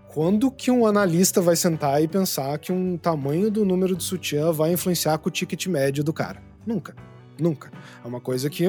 Quando 0.08 0.50
que 0.50 0.72
um 0.72 0.88
analista 0.88 1.42
vai 1.42 1.58
sentar 1.58 2.02
e 2.02 2.08
pensar 2.08 2.58
que 2.58 2.72
um 2.72 2.98
tamanho 2.98 3.52
do 3.52 3.66
número 3.66 3.96
de 3.96 4.04
sutiã 4.04 4.52
vai 4.52 4.72
influenciar 4.72 5.18
com 5.18 5.28
o 5.28 5.32
ticket 5.32 5.68
médio 5.68 6.04
do 6.06 6.14
cara? 6.14 6.42
Nunca. 6.66 6.96
Nunca. 7.38 7.70
É 8.04 8.08
uma 8.08 8.22
coisa 8.22 8.50
que 8.50 8.66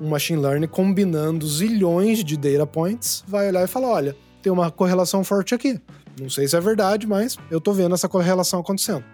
um 0.00 0.08
machine 0.08 0.40
learning 0.40 0.66
combinando 0.66 1.46
zilhões 1.46 2.24
de 2.24 2.36
data 2.36 2.66
points 2.66 3.22
vai 3.28 3.48
olhar 3.48 3.62
e 3.62 3.68
falar: 3.68 3.88
olha, 3.88 4.16
tem 4.42 4.52
uma 4.52 4.68
correlação 4.70 5.22
forte 5.22 5.54
aqui. 5.54 5.80
Não 6.20 6.30
sei 6.30 6.46
se 6.46 6.56
é 6.56 6.60
verdade, 6.60 7.06
mas 7.06 7.36
eu 7.50 7.60
tô 7.60 7.72
vendo 7.72 7.94
essa 7.94 8.08
correlação 8.08 8.60
acontecendo. 8.60 9.04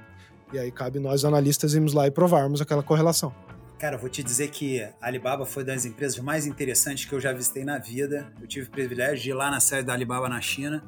E 0.52 0.58
aí 0.58 0.70
cabe 0.70 0.98
nós 0.98 1.24
analistas 1.24 1.74
irmos 1.74 1.92
lá 1.92 2.06
e 2.06 2.10
provarmos 2.10 2.60
aquela 2.60 2.82
correlação. 2.82 3.32
Cara, 3.78 3.96
vou 3.96 4.10
te 4.10 4.22
dizer 4.22 4.50
que 4.50 4.82
a 4.82 4.92
Alibaba 5.00 5.46
foi 5.46 5.64
das 5.64 5.86
empresas 5.86 6.18
mais 6.18 6.46
interessantes 6.46 7.06
que 7.06 7.14
eu 7.14 7.20
já 7.20 7.32
visitei 7.32 7.64
na 7.64 7.78
vida. 7.78 8.30
Eu 8.40 8.46
tive 8.46 8.66
o 8.66 8.70
privilégio 8.70 9.22
de 9.22 9.30
ir 9.30 9.34
lá 9.34 9.50
na 9.50 9.60
sede 9.60 9.84
da 9.84 9.94
Alibaba 9.94 10.28
na 10.28 10.40
China 10.40 10.84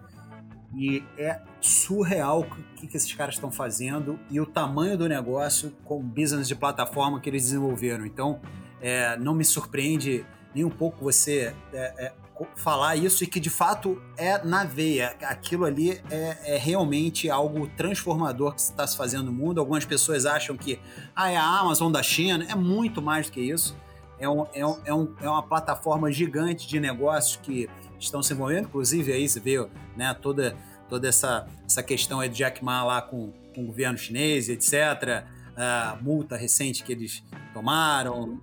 e 0.74 1.02
é 1.16 1.40
surreal 1.60 2.40
o 2.40 2.74
que, 2.76 2.86
que 2.86 2.96
esses 2.96 3.12
caras 3.14 3.36
estão 3.36 3.50
fazendo 3.50 4.18
e 4.30 4.40
o 4.40 4.46
tamanho 4.46 4.96
do 4.96 5.08
negócio 5.08 5.72
com 5.84 6.00
o 6.00 6.02
business 6.02 6.48
de 6.48 6.54
plataforma 6.54 7.20
que 7.20 7.30
eles 7.30 7.44
desenvolveram. 7.44 8.04
Então, 8.04 8.40
é, 8.80 9.16
não 9.16 9.34
me 9.34 9.44
surpreende 9.44 10.26
nem 10.54 10.64
um 10.64 10.70
pouco 10.70 11.02
você 11.02 11.54
é, 11.72 12.06
é, 12.06 12.12
falar 12.56 12.96
isso 12.96 13.24
e 13.24 13.26
que 13.26 13.40
de 13.40 13.50
fato 13.50 14.00
é 14.16 14.42
na 14.44 14.64
veia. 14.64 15.16
Aquilo 15.22 15.64
ali 15.64 16.00
é, 16.10 16.54
é 16.54 16.58
realmente 16.58 17.30
algo 17.30 17.66
transformador 17.76 18.54
que 18.54 18.60
está 18.60 18.86
se 18.86 18.96
fazendo 18.96 19.24
no 19.24 19.32
mundo. 19.32 19.60
Algumas 19.60 19.84
pessoas 19.84 20.26
acham 20.26 20.56
que 20.56 20.78
ah, 21.14 21.30
é 21.30 21.36
a 21.36 21.44
Amazon 21.44 21.90
da 21.90 22.02
China. 22.02 22.46
É 22.48 22.54
muito 22.54 23.02
mais 23.02 23.26
do 23.26 23.32
que 23.32 23.40
isso. 23.40 23.76
É, 24.18 24.28
um, 24.28 24.46
é, 24.54 24.64
um, 24.64 24.76
é, 24.84 24.94
um, 24.94 25.14
é 25.20 25.28
uma 25.28 25.42
plataforma 25.42 26.10
gigante 26.12 26.68
de 26.68 26.78
negócios 26.78 27.36
que 27.36 27.68
estão 27.98 28.22
se 28.22 28.32
envolvendo. 28.32 28.66
Inclusive, 28.66 29.12
aí 29.12 29.28
você 29.28 29.40
vê 29.40 29.66
né, 29.96 30.14
toda, 30.14 30.56
toda 30.88 31.08
essa, 31.08 31.48
essa 31.66 31.82
questão 31.82 32.20
aí 32.20 32.28
do 32.28 32.34
Jack 32.34 32.64
Ma 32.64 32.84
lá 32.84 33.02
com, 33.02 33.32
com 33.54 33.64
o 33.64 33.66
governo 33.66 33.98
chinês, 33.98 34.48
etc. 34.48 35.24
A 35.56 35.98
multa 36.00 36.36
recente 36.36 36.84
que 36.84 36.92
eles 36.92 37.22
tomaram. 37.52 38.40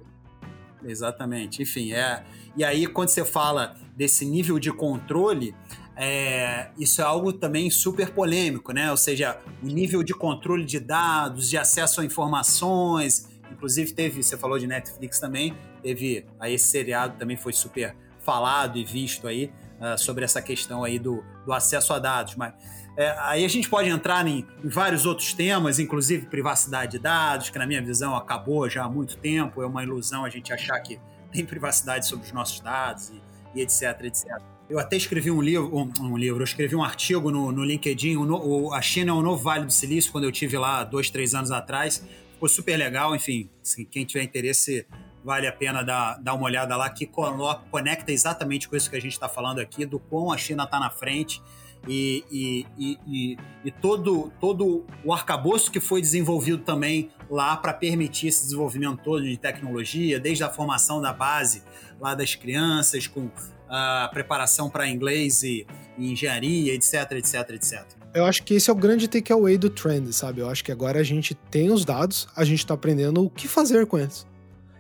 Exatamente. 0.84 1.62
Enfim, 1.62 1.94
é. 1.94 2.24
E 2.56 2.64
aí, 2.64 2.88
quando 2.88 3.10
você 3.10 3.26
fala 3.26 3.76
desse 3.96 4.26
nível 4.26 4.60
de 4.60 4.72
controle, 4.72 5.56
é, 5.96 6.70
isso 6.78 7.02
é 7.02 7.04
algo 7.04 7.34
também 7.34 7.70
super 7.70 8.12
polêmico, 8.12 8.72
né? 8.72 8.90
Ou 8.90 8.98
seja, 8.98 9.38
o 9.62 9.66
nível 9.66 10.02
de 10.02 10.14
controle 10.14 10.64
de 10.64 10.80
dados, 10.80 11.50
de 11.50 11.58
acesso 11.58 12.00
a 12.00 12.06
informações. 12.06 13.30
Inclusive, 13.52 13.92
teve, 13.92 14.24
você 14.24 14.38
falou 14.38 14.58
de 14.58 14.66
Netflix 14.66 15.20
também, 15.20 15.54
teve 15.84 16.26
aí 16.40 16.54
esse 16.54 16.68
seriado 16.68 17.18
também 17.18 17.36
foi 17.36 17.52
super 17.52 17.96
falado 18.20 18.78
e 18.78 18.86
visto 18.86 19.28
aí 19.28 19.52
uh, 19.80 19.98
sobre 19.98 20.24
essa 20.24 20.42
questão 20.42 20.84
aí 20.84 21.00
do, 21.00 21.24
do 21.46 21.52
acesso 21.52 21.92
a 21.92 22.00
dados. 22.00 22.36
Mas 22.36 22.54
é, 23.00 23.16
aí 23.20 23.46
a 23.46 23.48
gente 23.48 23.70
pode 23.70 23.88
entrar 23.88 24.28
em, 24.28 24.46
em, 24.62 24.68
vários 24.68 25.06
outros 25.06 25.32
temas, 25.34 25.80
inclusive 25.80 26.26
privacidade 26.26 26.92
de 26.92 27.00
dados, 27.00 27.50
que 27.50 27.58
na 27.58 27.66
minha 27.66 27.82
visão 27.82 28.14
acabou 28.14 28.70
já 28.70 28.84
há 28.84 28.90
muito 28.90 29.16
tempo. 29.16 29.64
É 29.64 29.66
uma 29.66 29.82
ilusão 29.82 30.26
a 30.26 30.30
gente 30.30 30.52
achar 30.52 30.78
que 30.82 31.00
tem 31.32 31.46
privacidade 31.46 32.06
sobre 32.06 32.26
os 32.26 32.34
nossos 32.34 32.60
dados 32.60 33.10
e, 33.10 33.22
e 33.56 33.62
etc, 33.62 34.04
etc. 34.04 34.26
Eu 34.70 34.78
até 34.78 34.98
escrevi 34.98 35.32
um 35.32 35.42
livro, 35.42 35.74
um, 35.74 35.90
um 36.02 36.18
livro, 36.18 36.42
eu 36.42 36.44
escrevi 36.44 36.76
um 36.76 36.84
artigo 36.84 37.32
no, 37.32 37.54
no 37.54 37.64
LinkedIn, 37.64 38.18
o, 38.18 38.74
a 38.74 38.82
China 38.82 39.12
é 39.12 39.14
o 39.14 39.22
novo 39.22 39.42
Vale 39.42 39.64
do 39.64 39.72
Silício, 39.72 40.12
quando 40.12 40.26
eu 40.26 40.32
tive 40.34 40.58
lá 40.58 40.84
dois, 40.84 41.10
três 41.10 41.34
anos 41.34 41.52
atrás. 41.52 42.06
Ficou 42.34 42.50
super 42.50 42.76
legal, 42.76 43.16
enfim, 43.16 43.50
se 43.64 43.86
quem 43.86 44.04
tiver 44.04 44.24
interesse 44.24 44.86
vale 45.24 45.48
a 45.48 45.54
pena 45.54 45.84
dar, 45.84 46.20
dar 46.22 46.34
uma 46.34 46.44
olhada 46.44 46.76
lá, 46.76 46.90
que 46.90 47.06
coloca, 47.06 47.62
conecta 47.72 48.12
exatamente 48.12 48.68
com 48.68 48.76
isso 48.76 48.90
que 48.90 48.98
a 48.98 49.02
gente 49.02 49.14
está 49.14 49.30
falando 49.30 49.60
aqui, 49.60 49.86
do 49.86 50.00
quão 50.00 50.34
a 50.34 50.38
China 50.38 50.66
está 50.66 50.82
na 50.82 50.90
frente 50.90 51.42
e, 51.88 52.24
e, 52.32 52.66
e, 53.08 53.38
e, 53.66 53.72
todo, 53.72 54.32
todo 54.40 54.86
o 55.04 55.14
arcabouço 55.14 55.72
que 55.72 55.80
foi 55.80 56.02
desenvolvido 56.02 56.60
também 56.60 57.10
lá 57.30 57.56
para 57.58 57.74
permitir 57.74 58.28
esse 58.28 58.44
desenvolvimento 58.44 59.02
todo 59.04 59.24
de 59.24 59.38
tecnologia, 59.38 60.20
desde 60.20 60.44
a 60.44 60.50
formação 60.50 61.02
da 61.02 61.14
base 61.14 61.64
lá 62.00 62.16
das 62.16 62.36
crianças, 62.36 63.08
com 63.08 63.30
a 63.68 64.10
preparação 64.12 64.70
para 64.70 64.90
inglês 64.90 65.44
e, 65.44 65.66
e 65.98 66.12
engenharia, 66.12 66.74
etc, 66.74 67.12
etc, 67.14 67.50
etc. 67.52 67.86
Eu 68.14 68.26
acho 68.26 68.44
que 68.44 68.56
esse 68.56 68.70
é 68.70 68.74
o 68.74 68.76
grande 68.76 69.08
takeaway 69.08 69.58
do 69.58 69.70
trend, 69.70 70.12
sabe? 70.14 70.42
Eu 70.42 70.50
acho 70.50 70.64
que 70.64 70.72
agora 70.72 71.00
a 71.00 71.04
gente 71.04 71.36
tem 71.36 71.72
os 71.72 71.86
dados, 71.86 72.28
a 72.36 72.44
gente 72.44 72.60
está 72.60 72.74
aprendendo 72.74 73.24
o 73.24 73.30
que 73.30 73.48
fazer 73.48 73.86
com 73.86 74.00
eles. 74.00 74.26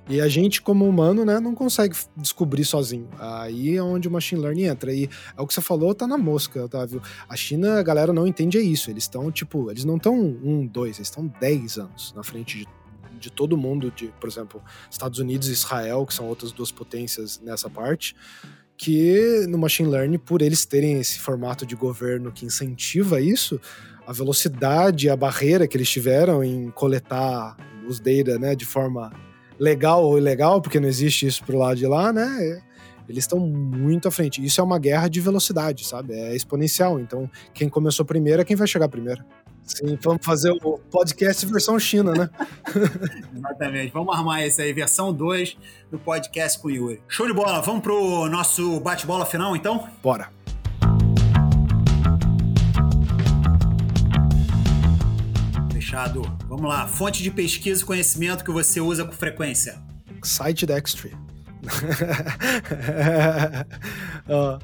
E 0.09 0.19
a 0.19 0.27
gente, 0.27 0.59
como 0.59 0.89
humano, 0.89 1.23
né, 1.23 1.39
não 1.39 1.53
consegue 1.53 1.95
descobrir 2.17 2.65
sozinho. 2.65 3.07
Aí 3.19 3.75
é 3.75 3.83
onde 3.83 4.07
o 4.07 4.11
machine 4.11 4.41
learning 4.41 4.63
entra. 4.63 4.91
E 4.91 5.07
é 5.37 5.41
o 5.41 5.45
que 5.45 5.53
você 5.53 5.61
falou, 5.61 5.93
tá 5.93 6.07
na 6.07 6.17
mosca, 6.17 6.65
Otávio. 6.65 6.99
A 7.29 7.35
China, 7.35 7.79
a 7.79 7.83
galera 7.83 8.11
não 8.11 8.25
entende 8.25 8.57
é 8.57 8.61
isso. 8.61 8.89
Eles 8.89 9.03
estão, 9.03 9.31
tipo, 9.31 9.69
eles 9.69 9.85
não 9.85 9.97
estão 9.97 10.15
um, 10.15 10.65
dois, 10.65 10.97
eles 10.97 11.09
estão 11.09 11.27
dez 11.39 11.77
anos 11.77 12.11
na 12.15 12.23
frente 12.23 12.57
de, 12.57 12.67
de 13.19 13.29
todo 13.29 13.55
mundo, 13.55 13.93
de, 13.95 14.07
por 14.19 14.27
exemplo, 14.27 14.63
Estados 14.89 15.19
Unidos 15.19 15.47
e 15.47 15.51
Israel, 15.51 16.03
que 16.07 16.13
são 16.15 16.27
outras 16.27 16.51
duas 16.51 16.71
potências 16.71 17.39
nessa 17.39 17.69
parte 17.69 18.15
que 18.81 19.45
no 19.49 19.57
machine 19.57 19.89
learning, 19.89 20.17
por 20.17 20.41
eles 20.41 20.65
terem 20.65 21.01
esse 21.01 21.19
formato 21.19 21.65
de 21.65 21.75
governo 21.75 22.31
que 22.31 22.45
incentiva 22.45 23.19
isso, 23.19 23.59
a 24.07 24.13
velocidade, 24.13 25.09
a 25.09 25.17
barreira 25.17 25.67
que 25.67 25.75
eles 25.75 25.89
tiveram 25.89 26.41
em 26.41 26.71
coletar 26.71 27.57
os 27.85 27.99
data 27.99 28.39
né, 28.39 28.55
de 28.55 28.65
forma 28.65 29.11
legal 29.59 30.03
ou 30.03 30.17
ilegal, 30.17 30.61
porque 30.61 30.79
não 30.79 30.87
existe 30.87 31.27
isso 31.27 31.43
pro 31.43 31.57
lado 31.57 31.77
de 31.77 31.85
lá, 31.85 32.13
né? 32.13 32.61
Eles 33.07 33.23
estão 33.23 33.39
muito 33.39 34.07
à 34.07 34.11
frente. 34.11 34.43
Isso 34.43 34.61
é 34.61 34.63
uma 34.63 34.77
guerra 34.77 35.07
de 35.07 35.19
velocidade, 35.19 35.83
sabe? 35.83 36.13
É 36.13 36.35
exponencial. 36.35 36.99
Então, 36.99 37.29
quem 37.53 37.67
começou 37.67 38.05
primeiro 38.05 38.41
é 38.41 38.45
quem 38.45 38.55
vai 38.55 38.67
chegar 38.67 38.87
primeiro. 38.87 39.23
Sim, 39.63 39.97
vamos 40.01 40.25
fazer 40.25 40.51
o 40.51 40.79
podcast 40.91 41.45
versão 41.45 41.77
China, 41.79 42.11
né? 42.11 42.29
Exatamente. 43.35 43.91
Vamos 43.91 44.15
armar 44.15 44.43
esse 44.43 44.61
aí, 44.61 44.73
versão 44.73 45.11
2 45.11 45.57
do 45.91 45.99
podcast 45.99 46.59
com 46.59 46.67
o 46.67 46.71
Yuri. 46.71 47.01
Show 47.07 47.27
de 47.27 47.33
bola. 47.33 47.61
Vamos 47.61 47.81
pro 47.81 48.27
nosso 48.29 48.79
bate-bola 48.79 49.25
final, 49.25 49.55
então? 49.55 49.87
Bora. 50.01 50.38
Vamos 56.47 56.69
lá. 56.69 56.87
Fonte 56.87 57.23
de 57.23 57.31
pesquisa 57.31 57.81
e 57.81 57.85
conhecimento 57.85 58.43
que 58.43 58.51
você 58.51 58.79
usa 58.79 59.03
com 59.05 59.11
frequência. 59.11 59.81
Site 60.23 60.65
Dextry. 60.65 61.13
uh, 64.29 64.59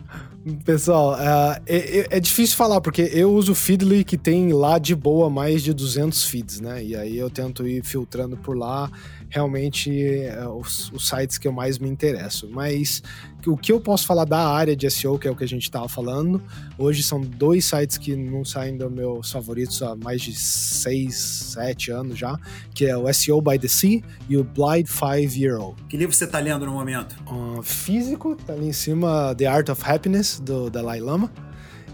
pessoal, 0.63 1.13
uh, 1.13 1.61
é, 1.65 2.17
é, 2.17 2.19
difícil 2.19 2.55
falar, 2.55 2.79
porque 2.79 3.09
eu 3.13 3.33
uso 3.33 3.51
o 3.51 3.55
Feedly 3.55 4.03
que 4.03 4.17
tem 4.17 4.53
lá 4.53 4.77
de 4.77 4.95
boa 4.95 5.29
mais 5.29 5.61
de 5.63 5.73
200 5.73 6.23
feeds, 6.25 6.61
né? 6.61 6.83
E 6.83 6.95
aí 6.95 7.17
eu 7.17 7.29
tento 7.29 7.67
ir 7.67 7.83
filtrando 7.83 8.37
por 8.37 8.55
lá 8.57 8.89
realmente 9.29 9.91
uh, 10.37 10.49
os, 10.57 10.91
os, 10.91 11.07
sites 11.07 11.37
que 11.37 11.47
eu 11.47 11.51
mais 11.51 11.77
me 11.77 11.89
interesso. 11.89 12.49
Mas 12.51 13.01
o 13.45 13.57
que 13.57 13.71
eu 13.71 13.79
posso 13.79 14.05
falar 14.05 14.25
da 14.25 14.47
área 14.47 14.75
de 14.75 14.89
SEO, 14.89 15.19
que 15.19 15.27
é 15.27 15.31
o 15.31 15.35
que 15.35 15.43
a 15.43 15.47
gente 15.47 15.63
estava 15.63 15.87
falando, 15.87 16.41
hoje 16.77 17.03
são 17.03 17.21
dois 17.21 17.65
sites 17.65 17.97
que 17.97 18.15
não 18.15 18.43
saem 18.43 18.77
dos 18.77 18.91
meus 18.91 19.31
favoritos 19.31 19.81
há 19.81 19.95
mais 19.95 20.21
de 20.21 20.33
6, 20.35 21.15
7 21.15 21.91
anos 21.91 22.17
já, 22.17 22.37
que 22.73 22.85
é 22.85 22.97
o 22.97 23.11
SEO 23.13 23.41
by 23.41 23.59
the 23.59 23.67
Sea 23.67 24.01
e 24.29 24.37
o 24.37 24.43
Blind 24.43 24.87
5 24.87 25.37
Year 25.37 25.59
Old. 25.59 25.81
Que 25.89 25.97
livro 25.97 26.15
você 26.15 26.25
está 26.25 26.39
lendo 26.39 26.65
no 26.65 26.73
momento? 26.73 27.15
Uh, 27.27 27.61
físico, 27.61 28.35
tá 28.35 28.53
ali 28.53 28.67
em 28.67 28.73
cima 28.73 29.35
The 29.35 29.45
Art 29.47 29.69
of 29.69 29.81
Happiness, 29.83 30.39
do 30.39 30.69
Dalai 30.69 30.99
Lama. 30.99 31.31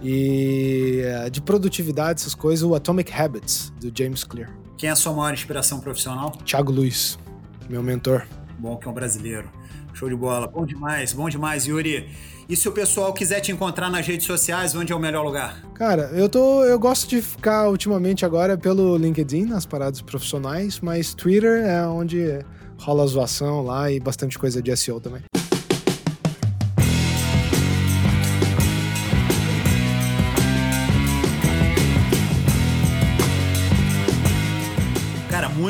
E 0.04 1.04
uh, 1.26 1.30
de 1.30 1.42
produtividade, 1.42 2.22
essas 2.22 2.34
coisas, 2.34 2.64
o 2.64 2.74
Atomic 2.74 3.14
Habits, 3.14 3.72
do 3.80 3.92
James 3.96 4.24
Clear. 4.24 4.61
Quem 4.82 4.90
é 4.90 4.94
a 4.94 4.96
sua 4.96 5.14
maior 5.14 5.32
inspiração 5.32 5.80
profissional? 5.80 6.32
Thiago 6.44 6.72
Luiz, 6.72 7.20
meu 7.70 7.84
mentor. 7.84 8.26
Bom 8.58 8.78
que 8.78 8.88
é 8.88 8.90
um 8.90 8.94
brasileiro. 8.96 9.48
Show 9.94 10.10
de 10.10 10.16
bola. 10.16 10.48
Bom 10.48 10.66
demais, 10.66 11.14
bom 11.14 11.30
demais, 11.30 11.68
Yuri. 11.68 12.10
E 12.50 12.56
se 12.56 12.68
o 12.68 12.72
pessoal 12.72 13.14
quiser 13.14 13.42
te 13.42 13.52
encontrar 13.52 13.92
nas 13.92 14.08
redes 14.08 14.26
sociais, 14.26 14.74
onde 14.74 14.92
é 14.92 14.96
o 14.96 15.00
melhor 15.00 15.24
lugar? 15.24 15.62
Cara, 15.76 16.10
eu 16.16 16.28
tô. 16.28 16.64
Eu 16.64 16.80
gosto 16.80 17.08
de 17.08 17.22
ficar 17.22 17.70
ultimamente 17.70 18.26
agora 18.26 18.58
pelo 18.58 18.98
LinkedIn, 18.98 19.46
nas 19.46 19.68
paradas 19.68 20.02
profissionais, 20.02 20.80
mas 20.80 21.14
Twitter 21.14 21.64
é 21.64 21.86
onde 21.86 22.44
rola 22.80 23.06
zoação 23.06 23.62
lá 23.62 23.92
e 23.92 24.00
bastante 24.00 24.40
coisa 24.40 24.64
de 24.64 24.76
SEO 24.76 25.00
também. 25.00 25.22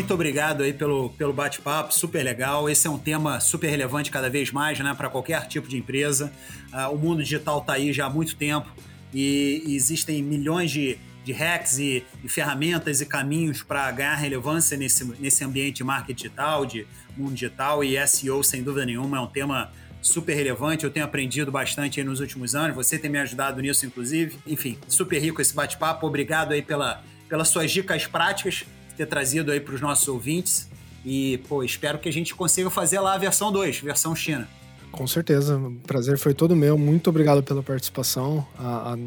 Muito 0.02 0.16
obrigado 0.16 0.64
aí 0.64 0.74
pelo, 0.74 1.12
pelo 1.12 1.32
bate-papo, 1.32 1.94
super 1.94 2.24
legal. 2.24 2.68
Esse 2.68 2.88
é 2.88 2.90
um 2.90 2.98
tema 2.98 3.40
super 3.40 3.70
relevante 3.70 4.10
cada 4.10 4.32
vez 4.32 4.52
mais, 4.52 4.80
né, 4.80 4.96
para 4.98 5.08
qualquer 5.10 5.48
tipo 5.48 5.68
de 5.68 5.78
empresa. 5.78 6.34
Uh, 6.74 6.92
o 6.92 6.98
mundo 6.98 7.22
digital 7.22 7.60
está 7.60 7.74
aí 7.74 7.94
já 7.94 8.08
há 8.08 8.10
muito 8.10 8.36
tempo 8.36 8.68
e, 9.14 9.62
e 9.64 9.76
existem 9.76 10.24
milhões 10.24 10.72
de, 10.72 10.98
de 11.24 11.32
hacks 11.32 11.78
e, 11.78 12.04
e 12.24 12.28
ferramentas 12.28 13.00
e 13.00 13.06
caminhos 13.06 13.62
para 13.62 13.92
ganhar 13.92 14.16
relevância 14.16 14.76
nesse, 14.76 15.06
nesse 15.20 15.44
ambiente 15.44 15.78
de 15.78 15.84
marketing 15.84 16.24
digital, 16.24 16.66
de 16.66 16.88
mundo 17.16 17.36
digital 17.36 17.84
e 17.84 17.96
SEO, 18.08 18.44
sem 18.44 18.64
dúvida 18.64 18.88
nenhuma, 18.88 19.18
é 19.18 19.22
um 19.22 19.28
tema 19.28 19.72
super 20.02 20.34
relevante. 20.34 20.84
Eu 20.84 20.90
tenho 20.90 21.06
aprendido 21.06 21.52
bastante 21.52 22.04
nos 22.04 22.20
últimos 22.20 22.56
anos. 22.56 22.76
Você 22.76 22.98
tem 22.98 23.12
me 23.12 23.20
ajudado 23.20 23.62
nisso, 23.62 23.86
inclusive. 23.86 24.40
Enfim, 24.48 24.80
super 24.88 25.22
rico 25.22 25.44
esse 25.44 25.54
bate-papo. 25.54 26.08
Obrigado 26.08 26.54
aí 26.54 26.64
pela, 26.64 27.04
pelas 27.30 27.50
suas 27.50 27.70
dicas 27.70 28.08
práticas 28.08 28.66
ter 28.94 29.06
trazido 29.06 29.52
aí 29.52 29.60
para 29.60 29.76
os 29.76 29.82
nossos 29.82 30.08
ouvintes. 30.08 30.70
E, 31.06 31.40
pô, 31.48 31.64
espero 31.64 31.98
que 32.00 32.08
a 32.08 32.14
gente 32.14 32.36
consiga 32.36 32.70
fazer 32.70 33.00
lá 33.00 33.14
a 33.14 33.18
versão 33.18 33.52
2, 33.52 33.80
versão 33.80 34.16
China. 34.16 34.48
Com 34.92 35.08
certeza, 35.08 35.58
o 35.58 35.74
prazer 35.88 36.18
foi 36.18 36.34
todo 36.34 36.54
meu. 36.54 36.78
Muito 36.78 37.10
obrigado 37.10 37.42
pela 37.42 37.64
participação. 37.64 38.46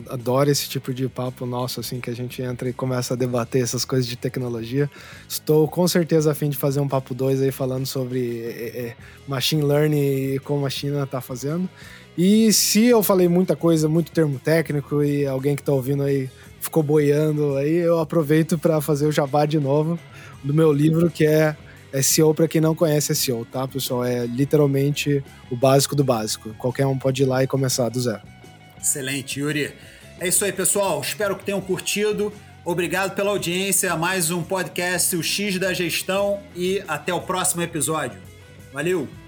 adoro 0.08 0.50
esse 0.50 0.66
tipo 0.68 0.94
de 0.94 1.06
papo 1.08 1.44
nosso, 1.44 1.78
assim, 1.78 2.00
que 2.00 2.08
a 2.08 2.14
gente 2.14 2.40
entra 2.40 2.68
e 2.70 2.72
começa 2.72 3.12
a 3.12 3.16
debater 3.16 3.62
essas 3.62 3.84
coisas 3.84 4.06
de 4.06 4.16
tecnologia. 4.16 4.90
Estou 5.28 5.68
com 5.68 5.86
certeza 5.86 6.32
a 6.32 6.34
fim 6.34 6.48
de 6.48 6.56
fazer 6.56 6.80
um 6.80 6.88
papo 6.88 7.14
2 7.14 7.42
aí 7.42 7.52
falando 7.52 7.84
sobre 7.84 8.40
é, 8.40 8.78
é, 8.78 8.96
machine 9.28 9.62
learning 9.62 10.34
e 10.34 10.38
como 10.38 10.64
a 10.64 10.70
China 10.70 11.02
está 11.02 11.20
fazendo. 11.20 11.68
E 12.16 12.50
se 12.52 12.86
eu 12.86 13.02
falei 13.02 13.28
muita 13.28 13.54
coisa, 13.54 13.86
muito 13.86 14.10
termo 14.10 14.38
técnico 14.38 15.04
e 15.04 15.26
alguém 15.26 15.54
que 15.54 15.62
está 15.62 15.72
ouvindo 15.72 16.02
aí 16.04 16.30
ficou 16.64 16.82
boiando 16.82 17.56
aí, 17.56 17.76
eu 17.76 18.00
aproveito 18.00 18.58
para 18.58 18.80
fazer 18.80 19.06
o 19.06 19.12
jabá 19.12 19.46
de 19.46 19.60
novo 19.60 19.98
do 20.42 20.52
meu 20.52 20.72
livro 20.72 21.10
que 21.10 21.26
é 21.26 21.56
SEO 22.02 22.34
para 22.34 22.48
quem 22.48 22.60
não 22.60 22.74
conhece 22.74 23.14
SEO, 23.14 23.44
tá, 23.44 23.68
pessoal? 23.68 24.04
É 24.04 24.26
literalmente 24.26 25.22
o 25.50 25.56
básico 25.56 25.94
do 25.94 26.02
básico. 26.02 26.54
Qualquer 26.54 26.86
um 26.86 26.98
pode 26.98 27.22
ir 27.22 27.26
lá 27.26 27.44
e 27.44 27.46
começar 27.46 27.88
do 27.88 28.00
zero. 28.00 28.22
Excelente, 28.80 29.40
Yuri. 29.40 29.72
É 30.18 30.28
isso 30.28 30.44
aí, 30.44 30.52
pessoal. 30.52 31.00
Espero 31.00 31.36
que 31.36 31.44
tenham 31.44 31.60
curtido. 31.60 32.32
Obrigado 32.64 33.14
pela 33.14 33.30
audiência. 33.30 33.94
Mais 33.96 34.30
um 34.30 34.42
podcast, 34.42 35.14
o 35.16 35.22
X 35.22 35.58
da 35.58 35.72
Gestão. 35.72 36.40
E 36.56 36.82
até 36.88 37.12
o 37.14 37.20
próximo 37.20 37.62
episódio. 37.62 38.20
Valeu! 38.72 39.23